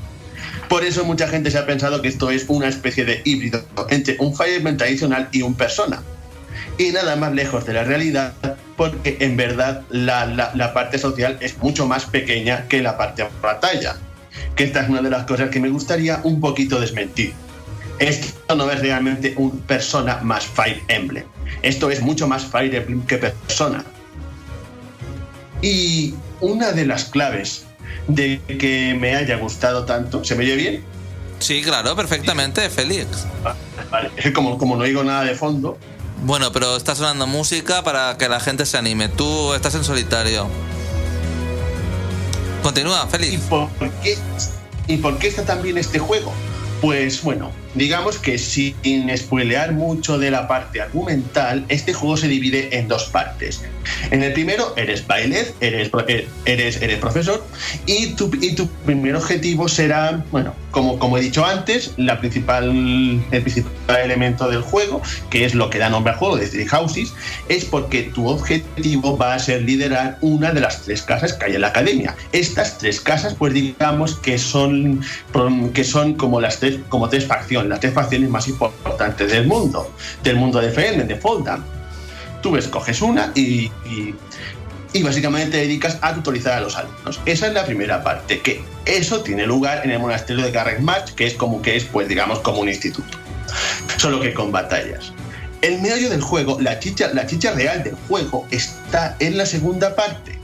[0.69, 4.17] por eso mucha gente se ha pensado que esto es una especie de híbrido entre
[4.19, 6.03] un Fire Emblem tradicional y un Persona.
[6.81, 8.33] Y nada más lejos de la realidad,
[8.75, 13.27] porque en verdad la, la- la parte social es mucho más pequeña que la parte
[13.43, 13.97] batalla.
[14.57, 17.35] Que esta es una de las cosas que me gustaría un poquito desmentir.
[17.99, 21.25] Esto no es realmente un Persona más Fire Emblem.
[21.61, 23.85] Esto es mucho más Fire Emblem que Persona.
[25.61, 27.67] Y una de las claves
[28.09, 30.85] de que me haya gustado tanto, ¿se me oye bien?
[31.41, 33.27] Sí, claro, perfectamente, Félix.
[33.91, 35.77] Vale, es que como, como no oigo nada de fondo,
[36.23, 39.09] Bueno, pero está sonando música para que la gente se anime.
[39.09, 40.49] Tú estás en solitario.
[42.63, 43.43] Continúa, ¿y Félix.
[43.45, 43.69] por
[44.03, 44.19] qué,
[44.87, 46.33] ¿y por qué está tan bien este juego?
[46.83, 48.75] Pues bueno, digamos que sin
[49.17, 53.63] spoilear mucho de la parte argumental, este juego se divide en dos partes.
[54.11, 57.45] En el primero eres bailet, eres, eh, eres, eres profesor,
[57.87, 62.71] y tu, y tu primer objetivo será, bueno, como, como he dicho antes, la principal,
[63.31, 66.67] el principal elemento del juego, que es lo que da nombre al juego de Three
[66.67, 67.13] Houses,
[67.49, 71.55] es porque tu objetivo va a ser liderar una de las tres casas que hay
[71.55, 72.15] en la academia.
[72.33, 75.03] Estas tres casas, pues digamos que son,
[75.75, 79.93] que son como las tres, como tres facciones, las tres facciones más importantes del mundo,
[80.23, 81.65] del mundo de Feyenoord, de Foldam.
[82.43, 84.15] Tú escoges una y, y,
[84.93, 87.21] y básicamente te dedicas a tutorizar a los alumnos.
[87.27, 91.15] Esa es la primera parte, que eso tiene lugar en el monasterio de Garrett March,
[91.15, 93.19] que es como que es, pues digamos, como un instituto.
[93.97, 95.13] Solo que con batallas.
[95.61, 99.95] El meollo del juego, la chicha, la chicha real del juego, está en la segunda
[99.95, 100.39] parte.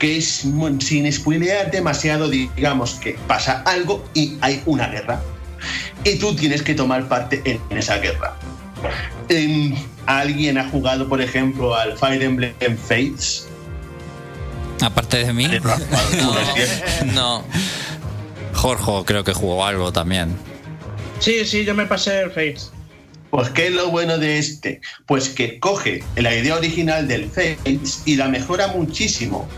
[0.00, 0.44] Que es
[0.80, 5.22] sin spoilear demasiado, digamos que pasa algo y hay una guerra.
[6.04, 8.36] Y tú tienes que tomar parte en, en esa guerra.
[9.28, 9.74] Em,
[10.06, 13.48] ¿Alguien ha jugado, por ejemplo, al Fire Emblem Fates?
[14.82, 15.48] Aparte de mí,
[17.14, 17.42] No.
[18.52, 20.36] Jorge creo que jugó algo también.
[21.20, 22.70] Sí, sí, yo me pasé el Fates.
[23.30, 24.80] Pues ¿qué es lo bueno de este?
[25.06, 29.48] Pues que coge la idea original del Fates y la mejora muchísimo.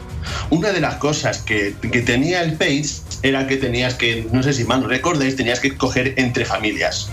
[0.51, 4.53] Una de las cosas que, que tenía el Fates era que tenías que, no sé
[4.53, 7.09] si mal no recordáis, tenías que coger entre familias.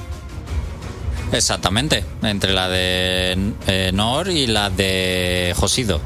[1.31, 3.37] Exactamente, entre la de
[3.67, 5.99] eh, Nor y la de Josido.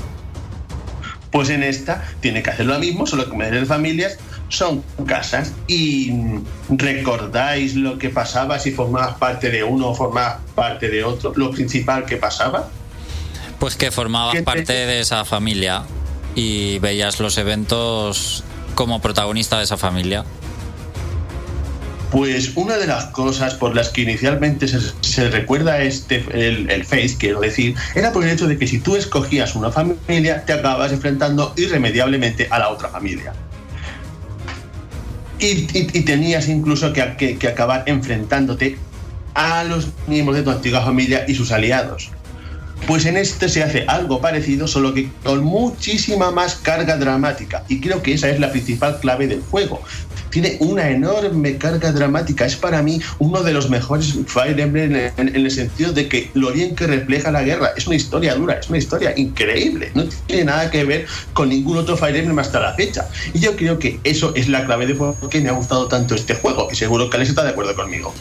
[1.31, 4.81] Pues en esta tiene que hacer lo mismo, solo que en vez de familias son
[5.05, 5.51] casas.
[5.67, 11.03] ¿Y mm, recordáis lo que pasaba si formabas parte de uno o formabas parte de
[11.03, 11.33] otro?
[11.35, 12.69] Lo principal que pasaba.
[13.59, 15.83] Pues que formabas ¿Qué te- parte de esa familia
[16.35, 18.43] y veías los eventos
[18.77, 20.23] como protagonista de esa familia.
[22.11, 27.41] Pues una de las cosas por las que inicialmente se, recuerda este el, Face, quiero
[27.41, 31.53] decir, era por el hecho de que si tú escogías una familia, te acabas enfrentando
[31.57, 33.33] irremediablemente a la otra familia.
[35.39, 35.65] Y,
[36.03, 38.77] tenías incluso que acabar enfrentándote
[39.33, 42.11] a los miembros de tu antigua familia y sus aliados.
[42.85, 47.63] Pues en este se hace algo parecido, solo que con muchísima más carga dramática.
[47.67, 49.81] Y creo que esa es la principal clave del juego
[50.29, 52.45] tiene una enorme carga dramática.
[52.45, 56.51] Es para mí uno de los mejores Fire Emblem en, el sentido de que lo
[56.51, 57.71] bien que refleja la guerra.
[57.75, 59.91] Es una historia dura, es una historia increíble.
[59.93, 63.07] No tiene nada que ver con ningún otro Fire Emblem hasta la fecha.
[63.33, 66.15] Y yo creo que eso es la clave de por qué me ha gustado tanto
[66.15, 66.67] este juego.
[66.71, 68.13] Y seguro que Alex está de acuerdo conmigo.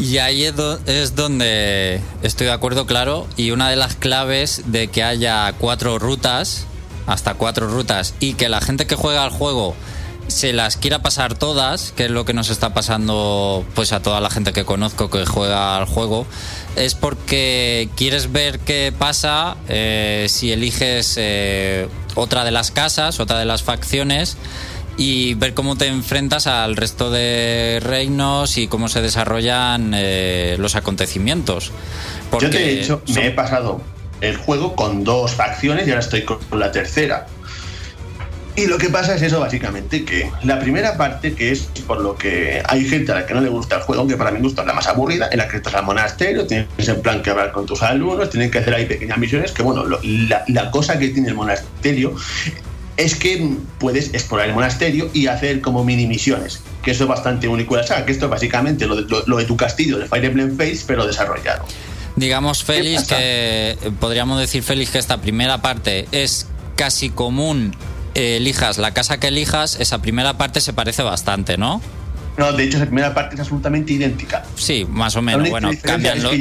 [0.00, 3.28] Y ahí es donde estoy de acuerdo, claro.
[3.36, 6.64] Y una de las claves de que haya cuatro rutas,
[7.06, 9.74] hasta cuatro rutas, y que la gente que juega al juego
[10.26, 14.20] se las quiera pasar todas, que es lo que nos está pasando pues a toda
[14.20, 16.24] la gente que conozco que juega al juego,
[16.76, 23.38] es porque quieres ver qué pasa eh, si eliges eh, otra de las casas, otra
[23.38, 24.36] de las facciones
[25.00, 30.76] y ver cómo te enfrentas al resto de reinos y cómo se desarrollan eh, los
[30.76, 31.72] acontecimientos.
[32.30, 33.80] Porque Yo de hecho me he pasado
[34.20, 37.26] el juego con dos facciones y ahora estoy con la tercera.
[38.56, 42.16] Y lo que pasa es eso, básicamente, que la primera parte, que es por lo
[42.16, 44.42] que hay gente a la que no le gusta el juego, aunque para mí me
[44.42, 47.52] gusta la más aburrida, en la que estás al monasterio, tienes en plan que hablar
[47.52, 51.28] con tus alumnos, tienes que hacer ahí pequeñas misiones, que bueno, la, cosa que tiene
[51.28, 52.14] el monasterio
[53.00, 57.48] es que puedes explorar el monasterio y hacer como mini misiones, que eso es bastante
[57.48, 60.56] único de la saga, que esto es básicamente lo de, tu castillo de Fire Emblem
[60.56, 61.64] Face, pero desarrollado.
[62.16, 67.74] Digamos, Félix, que podríamos decir, Félix, que esta primera parte es casi común
[68.14, 71.80] elijas la casa que elijas, esa primera parte se parece bastante, ¿no?
[72.36, 74.42] No, de hecho, esa primera parte es absolutamente idéntica.
[74.54, 75.48] Sí, más o menos.
[75.50, 76.32] Bueno, cambian los.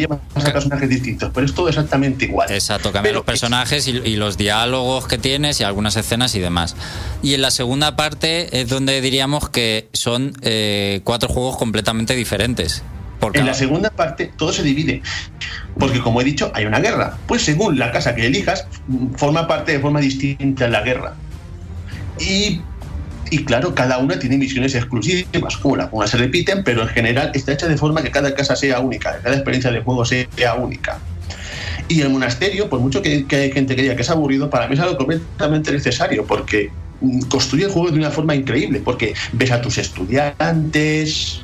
[0.52, 2.52] personajes distintos, pero es todo exactamente igual.
[2.52, 6.76] Exacto, cambian los personajes y, los diálogos que tienes y algunas escenas y demás.
[7.22, 12.84] Y en la segunda parte es donde diríamos que son eh, cuatro juegos completamente diferentes.
[13.34, 15.02] En la segunda parte todo se divide,
[15.78, 17.18] porque como he dicho, hay una guerra.
[17.28, 18.66] Pues según la casa que elijas,
[19.18, 21.16] forma parte de forma distinta en la guerra.
[22.20, 22.62] Y,
[23.38, 27.68] claro, cada una tiene misiones exclusivas, como las se repiten, pero en general está hecha
[27.68, 31.00] de forma que cada casa sea única, cada experiencia de juego sea única.
[31.88, 34.76] Y el monasterio, por mucho que, hay gente que diga que es aburrido, para mí
[34.76, 36.72] es algo completamente necesario, porque
[37.30, 41.42] construye el juego de una forma increíble, porque ves a tus estudiantes,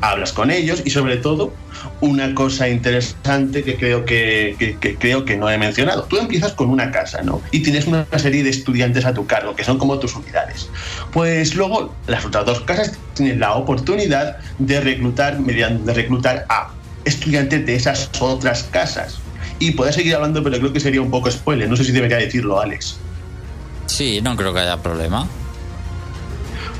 [0.00, 1.52] hablas con ellos y sobre todo
[2.00, 6.04] una cosa interesante que creo que, creo que no he mencionado.
[6.04, 7.42] Tú empiezas con una casa, ¿no?
[7.50, 10.68] Y tienes una serie de estudiantes a tu cargo, que son como tus unidades.
[11.12, 16.70] Pues luego, las otras dos casas tienen la oportunidad de reclutar, de reclutar a
[17.04, 19.18] estudiantes de esas otras casas.
[19.58, 21.68] Y puedes seguir hablando, pero creo que sería un poco spoiler.
[21.68, 22.98] No sé si debería decirlo, Alex.
[23.86, 25.26] Sí, no creo que haya problema.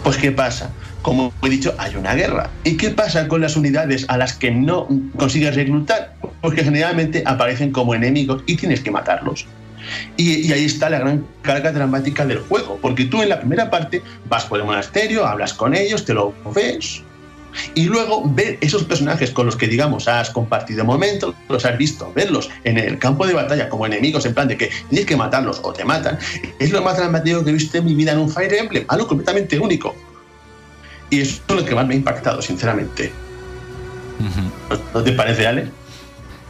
[0.04, 0.70] Pues, ¿qué pasa?
[1.02, 2.50] Como he dicho, hay una guerra.
[2.64, 6.14] ¿Y qué pasa con las unidades a las que no consigues reclutar?
[6.40, 9.46] Porque generalmente aparecen como enemigos y tienes que matarlos.
[10.16, 14.02] Y, ahí está la gran carga dramática del juego, porque tú en la primera parte
[14.28, 17.02] vas por el monasterio, hablas con ellos, te lo ves,
[17.74, 22.12] y luego ver esos personajes con los que, digamos, has compartido momentos, los has visto,
[22.14, 25.60] verlos en el campo de batalla como enemigos, en plan de que tienes que matarlos
[25.62, 26.18] o te matan,
[26.58, 29.06] es lo más dramático que he visto en mi vida en un Fire Emblem, algo
[29.06, 29.94] completamente único.
[31.10, 33.12] Y eso es lo que más me ha impactado, sinceramente.
[34.94, 35.70] ¿No te parece, Ale?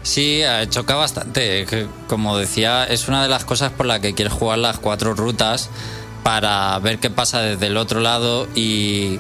[0.03, 1.67] Sí, choca bastante.
[2.07, 5.71] Como decía, es una de las cosas por las que quieres jugar las cuatro rutas
[6.23, 9.19] para ver qué pasa desde el otro lado y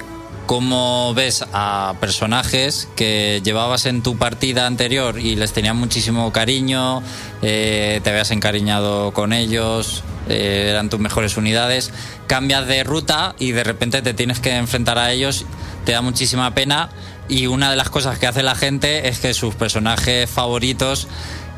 [0.48, 7.02] cómo ves a personajes que llevabas en tu partida anterior y les tenías muchísimo cariño,
[7.42, 11.92] eh, te habías encariñado con ellos, eh, eran tus mejores unidades,
[12.26, 15.44] cambias de ruta y de repente te tienes que enfrentar a ellos,
[15.84, 16.88] te da muchísima pena
[17.28, 21.08] y una de las cosas que hace la gente es que sus personajes favoritos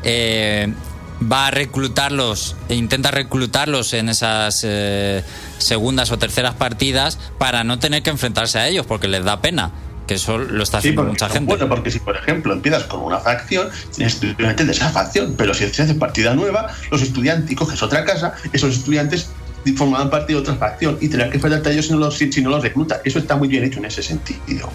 [0.03, 0.73] eh,
[1.21, 5.23] va a reclutarlos e intenta reclutarlos en esas eh,
[5.57, 9.71] segundas o terceras partidas para no tener que enfrentarse a ellos porque les da pena
[10.07, 11.47] que eso lo está haciendo mucha gente.
[11.47, 15.53] Bueno, porque si por ejemplo empiezas con una facción, tienes estudiantes de esa facción, pero
[15.53, 19.29] si haces partida nueva, los estudiantes coges otra casa, esos estudiantes
[19.77, 22.41] formaban parte de otra facción y tendrás que enfrentarte a ellos si no los, si
[22.41, 22.99] no los reclutas.
[23.05, 24.69] Eso está muy bien hecho en ese sentido.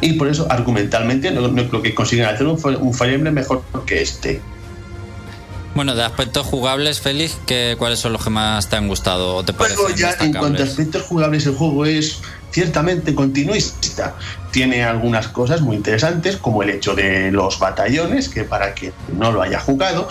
[0.00, 4.02] Y por eso, argumentalmente, no, creo que consiguen hacer un, un Fire Emblem mejor que
[4.02, 4.40] este.
[5.74, 9.44] Bueno, de aspectos jugables, Félix, ¿qué, ¿cuáles son los que más te han gustado o
[9.44, 14.14] te parecen bueno, ya en cuanto a aspectos jugables, el juego es ciertamente continuista.
[14.50, 19.30] Tiene algunas cosas muy interesantes, como el hecho de los batallones, que para quien no
[19.30, 20.08] lo haya jugado,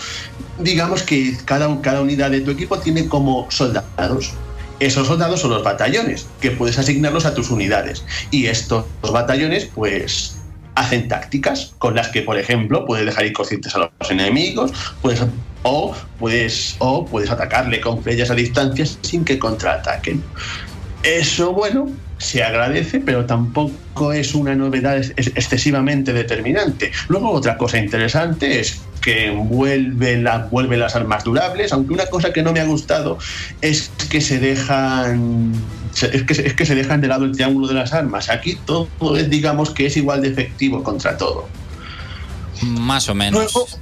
[0.59, 4.33] digamos que cada, cada unidad de tu equipo tiene como soldados.
[4.79, 8.03] Esos soldados son los batallones, que puedes asignarlos a tus unidades.
[8.29, 10.36] Y estos batallones, pues
[10.77, 14.71] hacen tácticas con las que, por ejemplo, puedes dejar inconscientes a los enemigos,
[15.01, 15.23] puedes,
[15.63, 20.23] o, puedes, o puedes atacarle con flechas a distancia sin que contraataquen.
[21.01, 26.91] Eso, bueno, se agradece, pero tampoco es una novedad excesivamente determinante.
[27.07, 32.33] Luego, otra cosa interesante es que vuelve, la, vuelve las armas durables, aunque una cosa
[32.33, 33.17] que no me ha gustado
[33.61, 35.53] es que se dejan
[35.93, 38.29] es que, es que se dejan de lado el triángulo de las armas.
[38.29, 41.47] Aquí todo es, digamos, que es igual de efectivo contra todo.
[42.63, 43.79] Más o menos.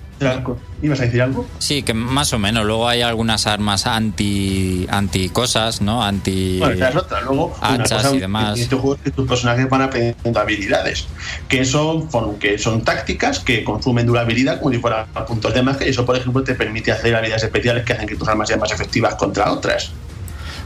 [0.82, 1.45] ¿Ibas a decir algo?
[1.57, 2.66] Sí, que más o menos.
[2.66, 6.03] Luego hay algunas armas anti anti cosas, ¿no?
[6.03, 7.22] Anti bueno, es otra.
[7.22, 8.57] Luego, hachas y demás.
[8.57, 11.07] En este juego que tus personajes van aprendiendo habilidades,
[11.49, 12.07] que son,
[12.39, 16.16] que son tácticas que consumen durabilidad como si fueran puntos de magia y eso, por
[16.16, 19.51] ejemplo, te permite hacer habilidades especiales que hacen que tus armas sean más efectivas contra
[19.51, 19.91] otras.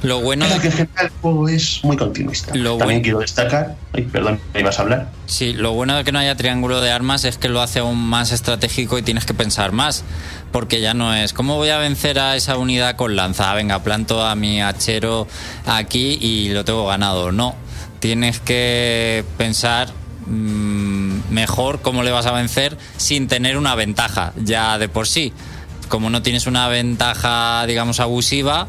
[0.01, 2.53] Lo bueno es que en general el juego es muy continuista.
[2.77, 5.09] También quiero destacar, ay, perdón, ¿me ibas a hablar?
[5.25, 7.97] Sí, lo bueno de que no haya triángulo de armas es que lo hace aún
[7.97, 10.05] más estratégico y tienes que pensar más,
[10.51, 13.51] porque ya no es ¿cómo voy a vencer a esa unidad con lanza?
[13.51, 15.27] Ah, venga, planto a mi hachero
[15.65, 17.31] aquí y lo tengo ganado.
[17.31, 17.55] No,
[17.99, 19.89] tienes que pensar
[20.27, 25.33] mmm, mejor cómo le vas a vencer sin tener una ventaja ya de por sí.
[25.89, 28.67] Como no tienes una ventaja, digamos, abusiva,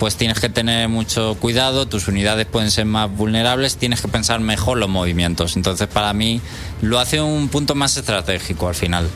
[0.00, 4.40] pues tienes que tener mucho cuidado, tus unidades pueden ser más vulnerables, tienes que pensar
[4.40, 5.56] mejor los movimientos.
[5.56, 6.40] Entonces, para mí,
[6.80, 9.10] lo hace un punto más estratégico al final.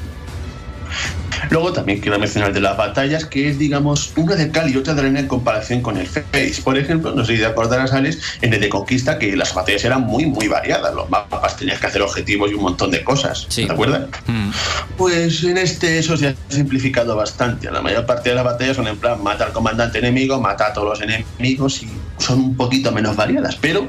[1.51, 4.95] Luego también quiero mencionar de las batallas, que es, digamos, una de cal y otra
[4.95, 6.62] de arena en comparación con el Face.
[6.62, 9.84] Por ejemplo, no sé si te acordarás, Alex, en el de Conquista, que las batallas
[9.84, 10.95] eran muy, muy variadas.
[10.95, 13.47] Los mapas tenías que hacer objetivos y un montón de cosas.
[13.55, 14.09] ¿Te acuerdas?
[14.26, 14.51] Mm.
[14.97, 17.70] Pues en este eso se ha simplificado bastante.
[17.70, 20.72] La mayor parte de las batallas son en plan mata al comandante enemigo, mata a
[20.72, 21.88] todos los enemigos y
[22.18, 23.88] son un poquito menos variadas, pero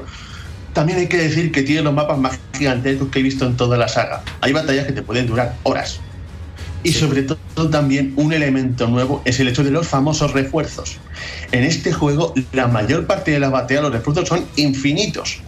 [0.72, 3.78] también hay que decir que tiene los mapas más gigantescos que he visto en toda
[3.78, 4.22] la saga.
[4.42, 6.00] Hay batallas que te pueden durar horas.
[6.82, 10.98] Y sobre todo también un elemento nuevo es el hecho de los famosos refuerzos.
[11.52, 15.40] En este juego la mayor parte de la batalla los refuerzos son infinitos.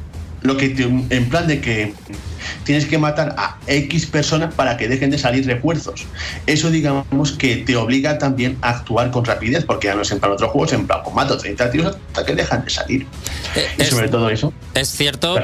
[0.43, 0.75] Lo que
[1.11, 1.95] en plan de que
[2.65, 6.07] tienes que matar a X personas para que dejen de salir refuerzos.
[6.47, 10.21] Eso digamos que te obliga también a actuar con rapidez, porque ya no es en
[10.21, 13.07] plan otros juegos, en plan, pues mato 30 tiros hasta que dejan de salir.
[13.55, 14.53] Eh, y sobre todo eso.
[14.75, 15.37] Es cierto,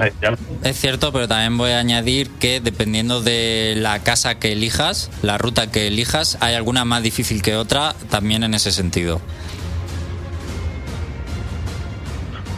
[0.62, 5.38] es cierto, pero también voy a añadir que dependiendo de la casa que elijas, la
[5.38, 9.20] ruta que elijas, hay alguna más difícil que otra también en ese sentido.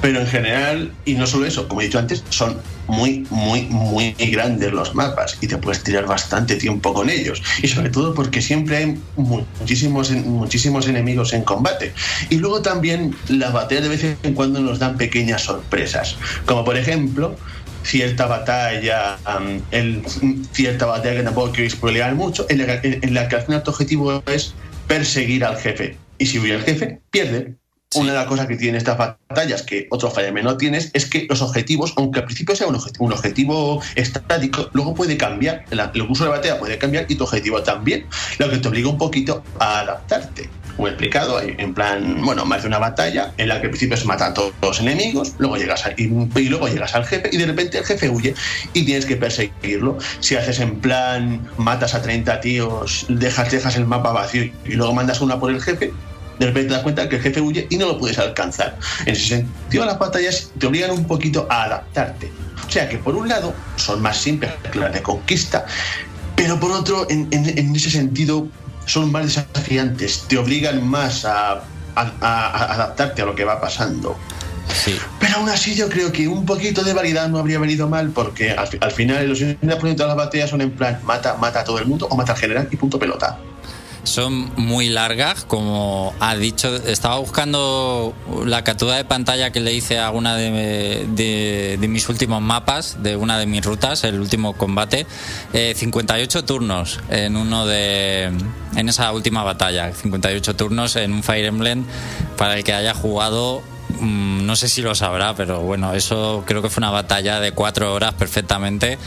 [0.02, 4.12] Pero en general, y no solo eso, como he dicho antes, son muy, muy, muy
[4.12, 7.42] grandes los mapas y te puedes tirar bastante tiempo con ellos.
[7.62, 11.92] Y sobre todo porque siempre hay muchísimos, muchísimos enemigos en combate.
[12.30, 16.16] Y luego también las batallas de vez en cuando nos dan pequeñas sorpresas.
[16.44, 17.36] Como por ejemplo,
[17.82, 19.18] cierta batalla,
[19.70, 20.02] el,
[20.52, 23.70] cierta batalla que tampoco quiero spoilear mucho, en la, en la que al final tu
[23.70, 24.54] objetivo es
[24.86, 25.96] perseguir al jefe.
[26.18, 27.56] Y si huye el jefe, pierde.
[27.96, 31.26] Una de las cosas que tienen estas batallas que otros Fire no tienes es que
[31.28, 35.64] los objetivos, aunque al principio sea un objetivo, un objetivo estático, luego puede cambiar.
[35.70, 38.06] El, curso de batalla puede cambiar y tu objetivo también,
[38.38, 40.48] lo que te obliga un poquito a adaptarte.
[40.76, 43.96] Como he explicado, en plan, bueno, más de una batalla en la que al principio
[43.96, 47.78] se matan todos los enemigos, luego llegas y, luego llegas al jefe y de repente
[47.78, 48.34] el jefe huye
[48.74, 49.96] y tienes que perseguirlo.
[50.20, 54.92] Si haces en plan, matas a 30 tíos, dejas, dejas el mapa vacío y luego
[54.92, 55.94] mandas una por el jefe,
[56.38, 58.78] de repente te das cuenta que el jefe huye y no lo puedes alcanzar.
[59.04, 62.30] En ese sentido, las batallas te obligan un poquito a adaptarte.
[62.66, 65.66] O sea que por un lado son más simples que las de conquista,
[66.34, 67.28] pero por otro, en,
[67.74, 68.48] ese sentido,
[68.84, 71.62] son más desafiantes, te obligan más a,
[71.94, 74.16] adaptarte a lo que va pasando.
[74.84, 74.98] Sí.
[75.20, 78.50] Pero aún así yo creo que un poquito de variedad no habría venido mal porque
[78.50, 81.78] al, al final los 80% de las batallas son en plan mata, mata a todo
[81.78, 83.38] el mundo o mata al general y punto pelota
[84.06, 86.74] son muy largas, como ha dicho.
[86.74, 93.02] Estaba buscando la captura de pantalla que le hice a una de, mis últimos mapas,
[93.02, 95.06] de una de mis rutas, el último combate.
[95.52, 98.30] 58 eh, turnos en uno de.
[98.76, 99.92] en esa última batalla.
[99.92, 101.84] 58 turnos en un Fire Emblem
[102.36, 103.62] para el que haya jugado
[104.00, 107.94] no sé si lo sabrá, pero bueno, eso creo que fue una batalla de cuatro
[107.94, 108.98] horas perfectamente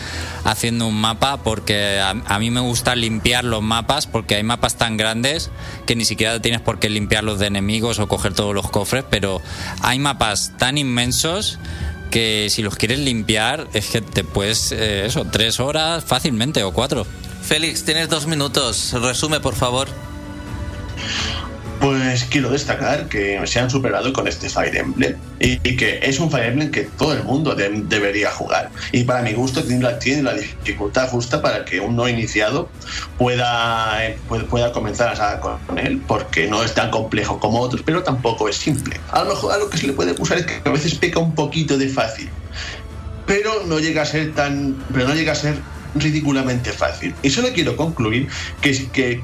[0.43, 4.97] haciendo un mapa porque a, mí me gusta limpiar los mapas porque hay mapas tan
[4.97, 5.51] grandes
[5.85, 9.41] que ni siquiera tienes por qué limpiarlos de enemigos o coger todos los cofres, pero
[9.81, 11.59] hay mapas tan inmensos
[12.09, 16.73] que si los quieres limpiar es que te puedes, eh, eso, tres horas fácilmente o
[16.73, 17.05] cuatro.
[17.41, 18.93] Félix, tienes dos minutos.
[18.93, 19.87] Resume, por favor.
[21.79, 26.29] Pues quiero destacar que se han superado con este Fire Emblem y, que es un
[26.29, 28.69] Fire Emblem que todo el mundo debería jugar.
[28.91, 32.69] Y para mi gusto tiene la, dificultad justa para que un no iniciado
[33.17, 34.17] pueda, eh,
[34.49, 38.49] pueda, comenzar a sacar con él, porque no es tan complejo como otros, pero tampoco
[38.49, 38.99] es simple.
[39.11, 41.33] A lo mejor algo que se le puede acusar es que a veces peca un
[41.33, 42.29] poquito de fácil,
[43.25, 45.55] pero no llega a ser tan, pero no llega a ser
[45.95, 47.15] ridículamente fácil.
[47.21, 48.27] Y solo quiero concluir
[48.61, 49.23] que, que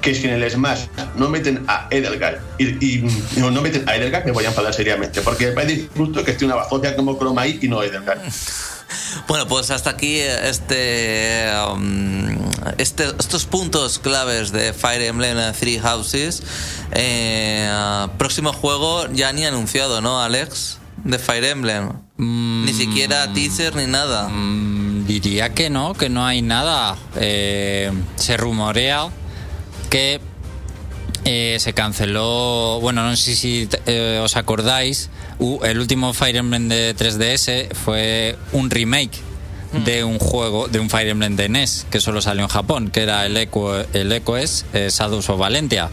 [0.00, 0.86] que si en el Smash
[1.16, 3.04] no meten a Edelgard y,
[3.36, 6.44] no, meten a Edelgard, me voy a enfadar seriamente, porque me parece justo que esté
[6.44, 8.20] una bazofia como Chroma y no Edelgard.
[9.28, 12.36] Bueno, pues hasta aquí este, um,
[12.78, 16.42] este, estos puntos claves de Fire Emblem Three Houses.
[16.92, 17.70] Eh,
[18.18, 20.78] próximo juego ya ni anunciado, ¿no, Alex?
[21.04, 21.92] De Fire Emblem.
[22.16, 22.76] ni mm.
[22.76, 24.28] siquiera teaser ni nada.
[24.28, 26.96] Mm, diría que no, que no hay nada.
[27.16, 29.10] Eh, se rumorea
[29.92, 30.20] que
[31.26, 35.10] eh, se canceló, bueno, no sé si eh, os acordáis,
[35.64, 39.18] el último Fire Emblem de 3DS fue un remake
[39.74, 39.84] mm.
[39.84, 43.02] de un juego, de un Fire Emblem de NES que solo salió en Japón, que
[43.02, 45.90] era el Echo, el Echo es eh, Shadows of Valentia.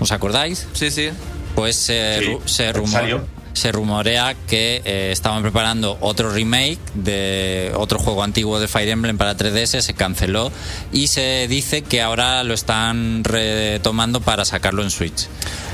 [0.00, 0.66] ¿Os acordáis?
[0.72, 1.10] Sí, sí.
[1.54, 3.26] Pues se, se rumoró
[3.56, 9.16] se rumorea que eh, estaban preparando otro remake de otro juego antiguo de Fire Emblem
[9.16, 10.52] para 3DS, se canceló
[10.92, 15.26] y se dice que ahora lo están retomando para sacarlo en Switch.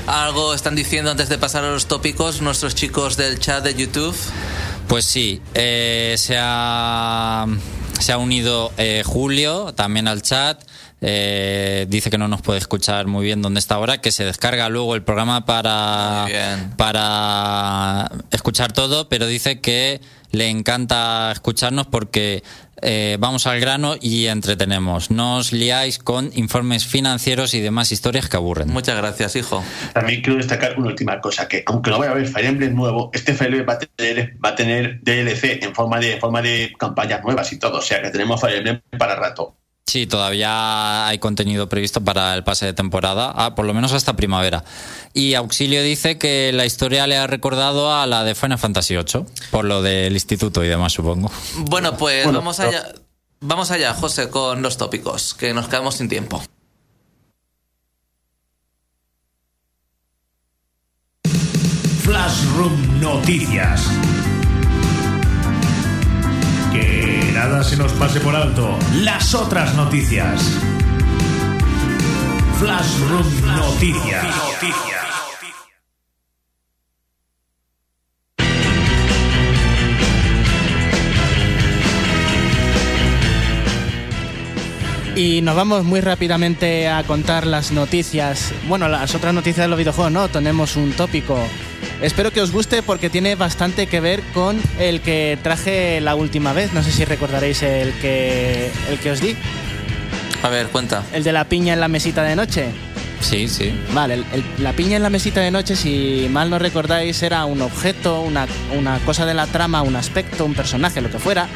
[0.07, 4.15] ¿Algo están diciendo antes de pasar a los tópicos nuestros chicos del chat de YouTube?
[4.87, 7.45] Pues sí, eh, se, ha,
[7.99, 10.63] se ha unido eh, Julio también al chat.
[11.05, 14.69] Eh, dice que no nos puede escuchar muy bien dónde está ahora, que se descarga
[14.69, 16.25] luego el programa para,
[16.77, 19.99] para escuchar todo, pero dice que
[20.31, 22.41] le encanta escucharnos porque
[22.81, 25.11] eh, vamos al grano y entretenemos.
[25.11, 28.69] No os liáis con informes financieros y demás historias que aburren.
[28.69, 29.61] Muchas gracias, hijo.
[29.93, 33.09] También quiero destacar una última cosa, que aunque no vaya a haber Fire Emblem nuevo,
[33.13, 36.41] este Fire Emblem va a tener, va a tener DLC en forma de, en forma
[36.41, 37.79] de campañas nuevas y todo.
[37.79, 39.57] O sea que tenemos Fire Emblem para rato.
[39.85, 44.15] Sí, todavía hay contenido previsto para el pase de temporada, ah, por lo menos hasta
[44.15, 44.63] primavera.
[45.13, 49.25] Y Auxilio dice que la historia le ha recordado a la de Final Fantasy VIII,
[49.51, 51.31] por lo del instituto y demás, supongo.
[51.57, 52.93] Bueno, pues vamos allá.
[53.45, 56.41] Vamos allá, José, con los tópicos, que nos quedamos sin tiempo.
[62.03, 63.89] Flashroom Noticias.
[67.47, 68.77] Nada se nos pase por alto.
[69.01, 70.41] Las otras noticias.
[72.57, 73.25] Flashroom
[73.57, 74.25] Noticias.
[85.15, 88.53] Y nos vamos muy rápidamente a contar las noticias.
[88.67, 90.29] Bueno, las otras noticias de los videojuegos, ¿no?
[90.29, 91.37] Tenemos un tópico
[92.03, 96.51] Espero que os guste porque tiene bastante que ver con el que traje la última
[96.51, 96.73] vez.
[96.73, 99.37] No sé si recordaréis el que, el que os di.
[100.43, 101.05] A ver, cuenta.
[101.13, 102.71] El de la piña en la mesita de noche.
[103.21, 103.73] Sí, sí.
[103.93, 104.21] Vale,
[104.57, 108.47] la piña en la mesita de noche, si mal no recordáis, era un objeto, una,
[108.77, 111.47] una cosa de la trama, un aspecto, un personaje, lo que fuera,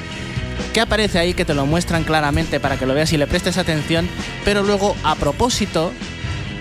[0.74, 3.58] que aparece ahí, que te lo muestran claramente para que lo veas y le prestes
[3.58, 4.08] atención,
[4.46, 5.92] pero luego, a propósito,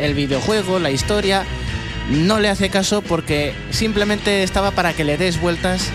[0.01, 1.45] el videojuego, la historia,
[2.11, 5.91] no le hace caso porque simplemente estaba para que le des vueltas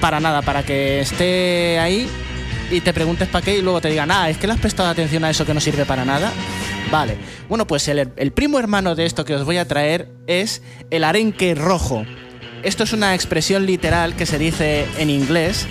[0.00, 2.08] para nada, para que esté ahí
[2.70, 4.88] y te preguntes para qué y luego te digan, ah, es que le has prestado
[4.88, 6.32] atención a eso que no sirve para nada.
[6.90, 7.16] Vale,
[7.48, 11.54] bueno, pues el, primo hermano de esto que os voy a traer es el arenque
[11.54, 12.04] rojo.
[12.62, 15.66] Esto es una expresión literal que se dice en inglés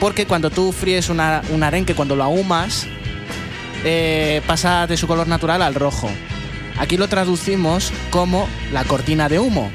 [0.00, 2.86] porque cuando tú fríes un arenque, cuando lo ahumas,
[3.84, 6.08] eh, pasa de su color natural al rojo.
[6.78, 9.70] Aquí lo traducimos como la cortina de humo.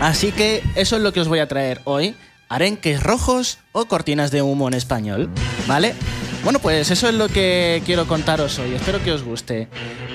[0.00, 2.14] Así que eso es lo que os voy a traer hoy.
[2.48, 5.30] Arenques rojos o cortinas de humo en español.
[5.66, 5.94] ¿Vale?
[6.42, 8.74] Bueno, pues eso es lo que quiero contaros hoy.
[8.74, 9.68] Espero que os guste.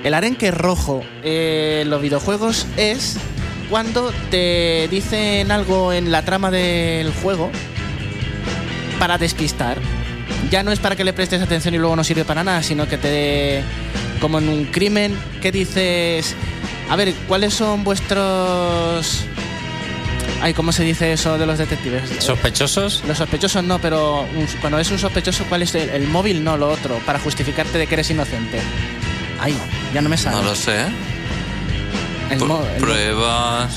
[0.04, 3.18] El arenque rojo en los videojuegos es
[3.70, 7.52] cuando te dicen algo en la trama del juego
[9.00, 9.78] para despistar.
[10.52, 12.88] Ya no es para que le prestes atención y luego no sirve para nada, sino
[12.88, 13.64] que te
[14.20, 16.36] como en un crimen que dices,
[16.90, 19.26] a ver, ¿cuáles son vuestros...
[20.42, 22.04] Ay, ¿cómo se dice eso de los detectives?
[22.20, 23.04] ¿Sospechosos?
[23.06, 24.26] Los sospechosos no, pero
[24.62, 26.44] cuando es un sospechoso, ¿cuál es el, móvil?
[26.44, 28.60] No, lo otro, para justificarte de que eres inocente.
[29.42, 29.56] Ay,
[29.94, 30.38] ya no me sale.
[30.38, 30.86] No lo sé.
[32.80, 33.76] pruebas.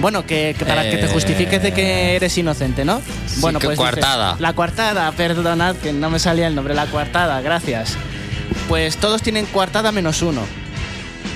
[0.00, 3.00] Bueno, que, para que te justifiques de que eres inocente, ¿no?
[3.36, 3.78] bueno, pues.
[3.78, 4.36] Coartada.
[4.40, 7.96] la coartada, perdonad que no me salía el nombre, la coartada, gracias
[8.72, 10.40] pues todos tienen coartada menos uno.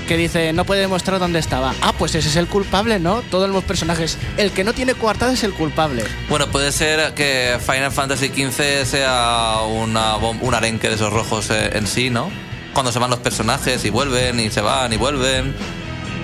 [0.08, 1.74] que dice no puede demostrar dónde estaba.
[1.82, 3.20] Ah, pues ese es el culpable, ¿no?
[3.30, 4.16] Todos los personajes.
[4.38, 6.02] El que no tiene coartada es el culpable.
[6.30, 11.72] Bueno, puede ser que Final Fantasy XV sea una un arenque de esos rojos eh,
[11.74, 12.30] en sí, ¿no?
[12.72, 15.54] Cuando se van los personajes y vuelven y se van y vuelven,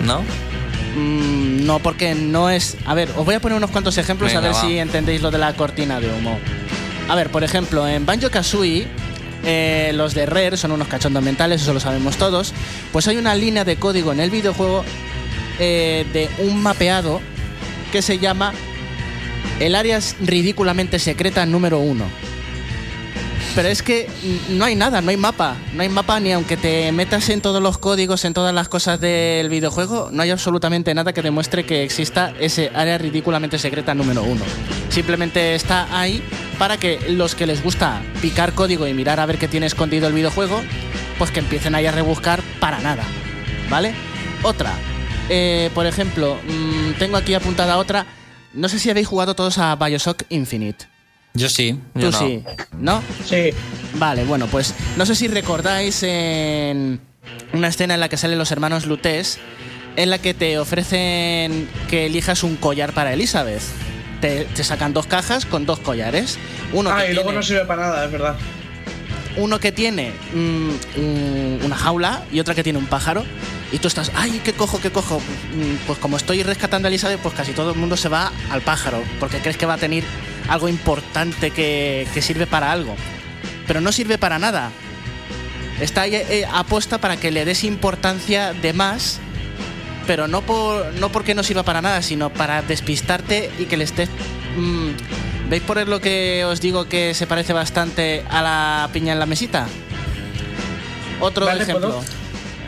[0.06, 0.22] ¿no?
[0.96, 2.78] Mm, no, porque no es.
[2.86, 4.60] A ver, os voy a poner unos cuantos ejemplos Venga, a ver va.
[4.62, 6.38] si entendéis lo de la cortina de humo.
[7.10, 8.88] A ver, por ejemplo, en Banjo Kazooie,
[9.44, 12.52] eh, los de Rare son unos cachondos mentales, eso lo sabemos todos.
[12.92, 14.84] Pues hay una línea de código en el videojuego
[15.58, 17.20] eh, de un mapeado
[17.90, 18.52] que se llama
[19.60, 22.04] El área ridículamente secreta número uno.
[23.54, 24.08] Pero es que
[24.48, 25.56] no hay nada, no hay mapa.
[25.74, 28.98] No hay mapa ni aunque te metas en todos los códigos, en todas las cosas
[28.98, 34.22] del videojuego, no hay absolutamente nada que demuestre que exista ese área ridículamente secreta número
[34.22, 34.42] uno.
[34.88, 36.22] Simplemente está ahí
[36.58, 40.08] para que los que les gusta picar código y mirar a ver qué tiene escondido
[40.08, 40.62] el videojuego,
[41.18, 43.04] pues que empiecen ahí a rebuscar para nada.
[43.68, 43.94] ¿Vale?
[44.42, 44.72] Otra.
[45.28, 48.06] Eh, por ejemplo, mm, tengo aquí apuntada otra.
[48.54, 50.91] No sé si habéis jugado todos a Bioshock Infinite.
[51.34, 51.78] Yo sí.
[51.94, 52.18] Yo Tú no.
[52.18, 52.42] sí,
[52.78, 53.02] ¿no?
[53.24, 53.50] Sí.
[53.94, 57.00] Vale, bueno, pues no sé si recordáis en
[57.52, 59.38] una escena en la que salen los hermanos Lutés,
[59.96, 63.62] en la que te ofrecen que elijas un collar para Elizabeth.
[64.20, 66.38] Te, te sacan dos cajas con dos collares.
[66.72, 68.36] Uno Ah, que y luego tiene, no sirve para nada, es verdad.
[69.36, 73.24] uno que tiene mm, un- una jaula y otra que tiene un pájaro.
[73.72, 75.18] Y tú estás, ay, ¿qué cojo, qué cojo?
[75.18, 78.60] Mm, Pues como estoy rescatando a Elizabeth, pues casi todo el mundo se va al
[78.60, 80.04] pájaro, porque crees que va a tener
[80.48, 82.94] algo importante que, que sirve para algo.
[83.66, 84.70] Pero no sirve para nada.
[85.80, 89.18] Está ahí eh, apuesta para que le des importancia de más,
[90.06, 93.84] pero no, por, no porque no sirva para nada, sino para despistarte y que le
[93.84, 94.08] estés...
[94.56, 94.90] mm,
[95.48, 99.26] ¿Veis por lo que os digo que se parece bastante a la piña en la
[99.26, 99.66] mesita?
[101.20, 102.02] Otro Vale, ejemplo.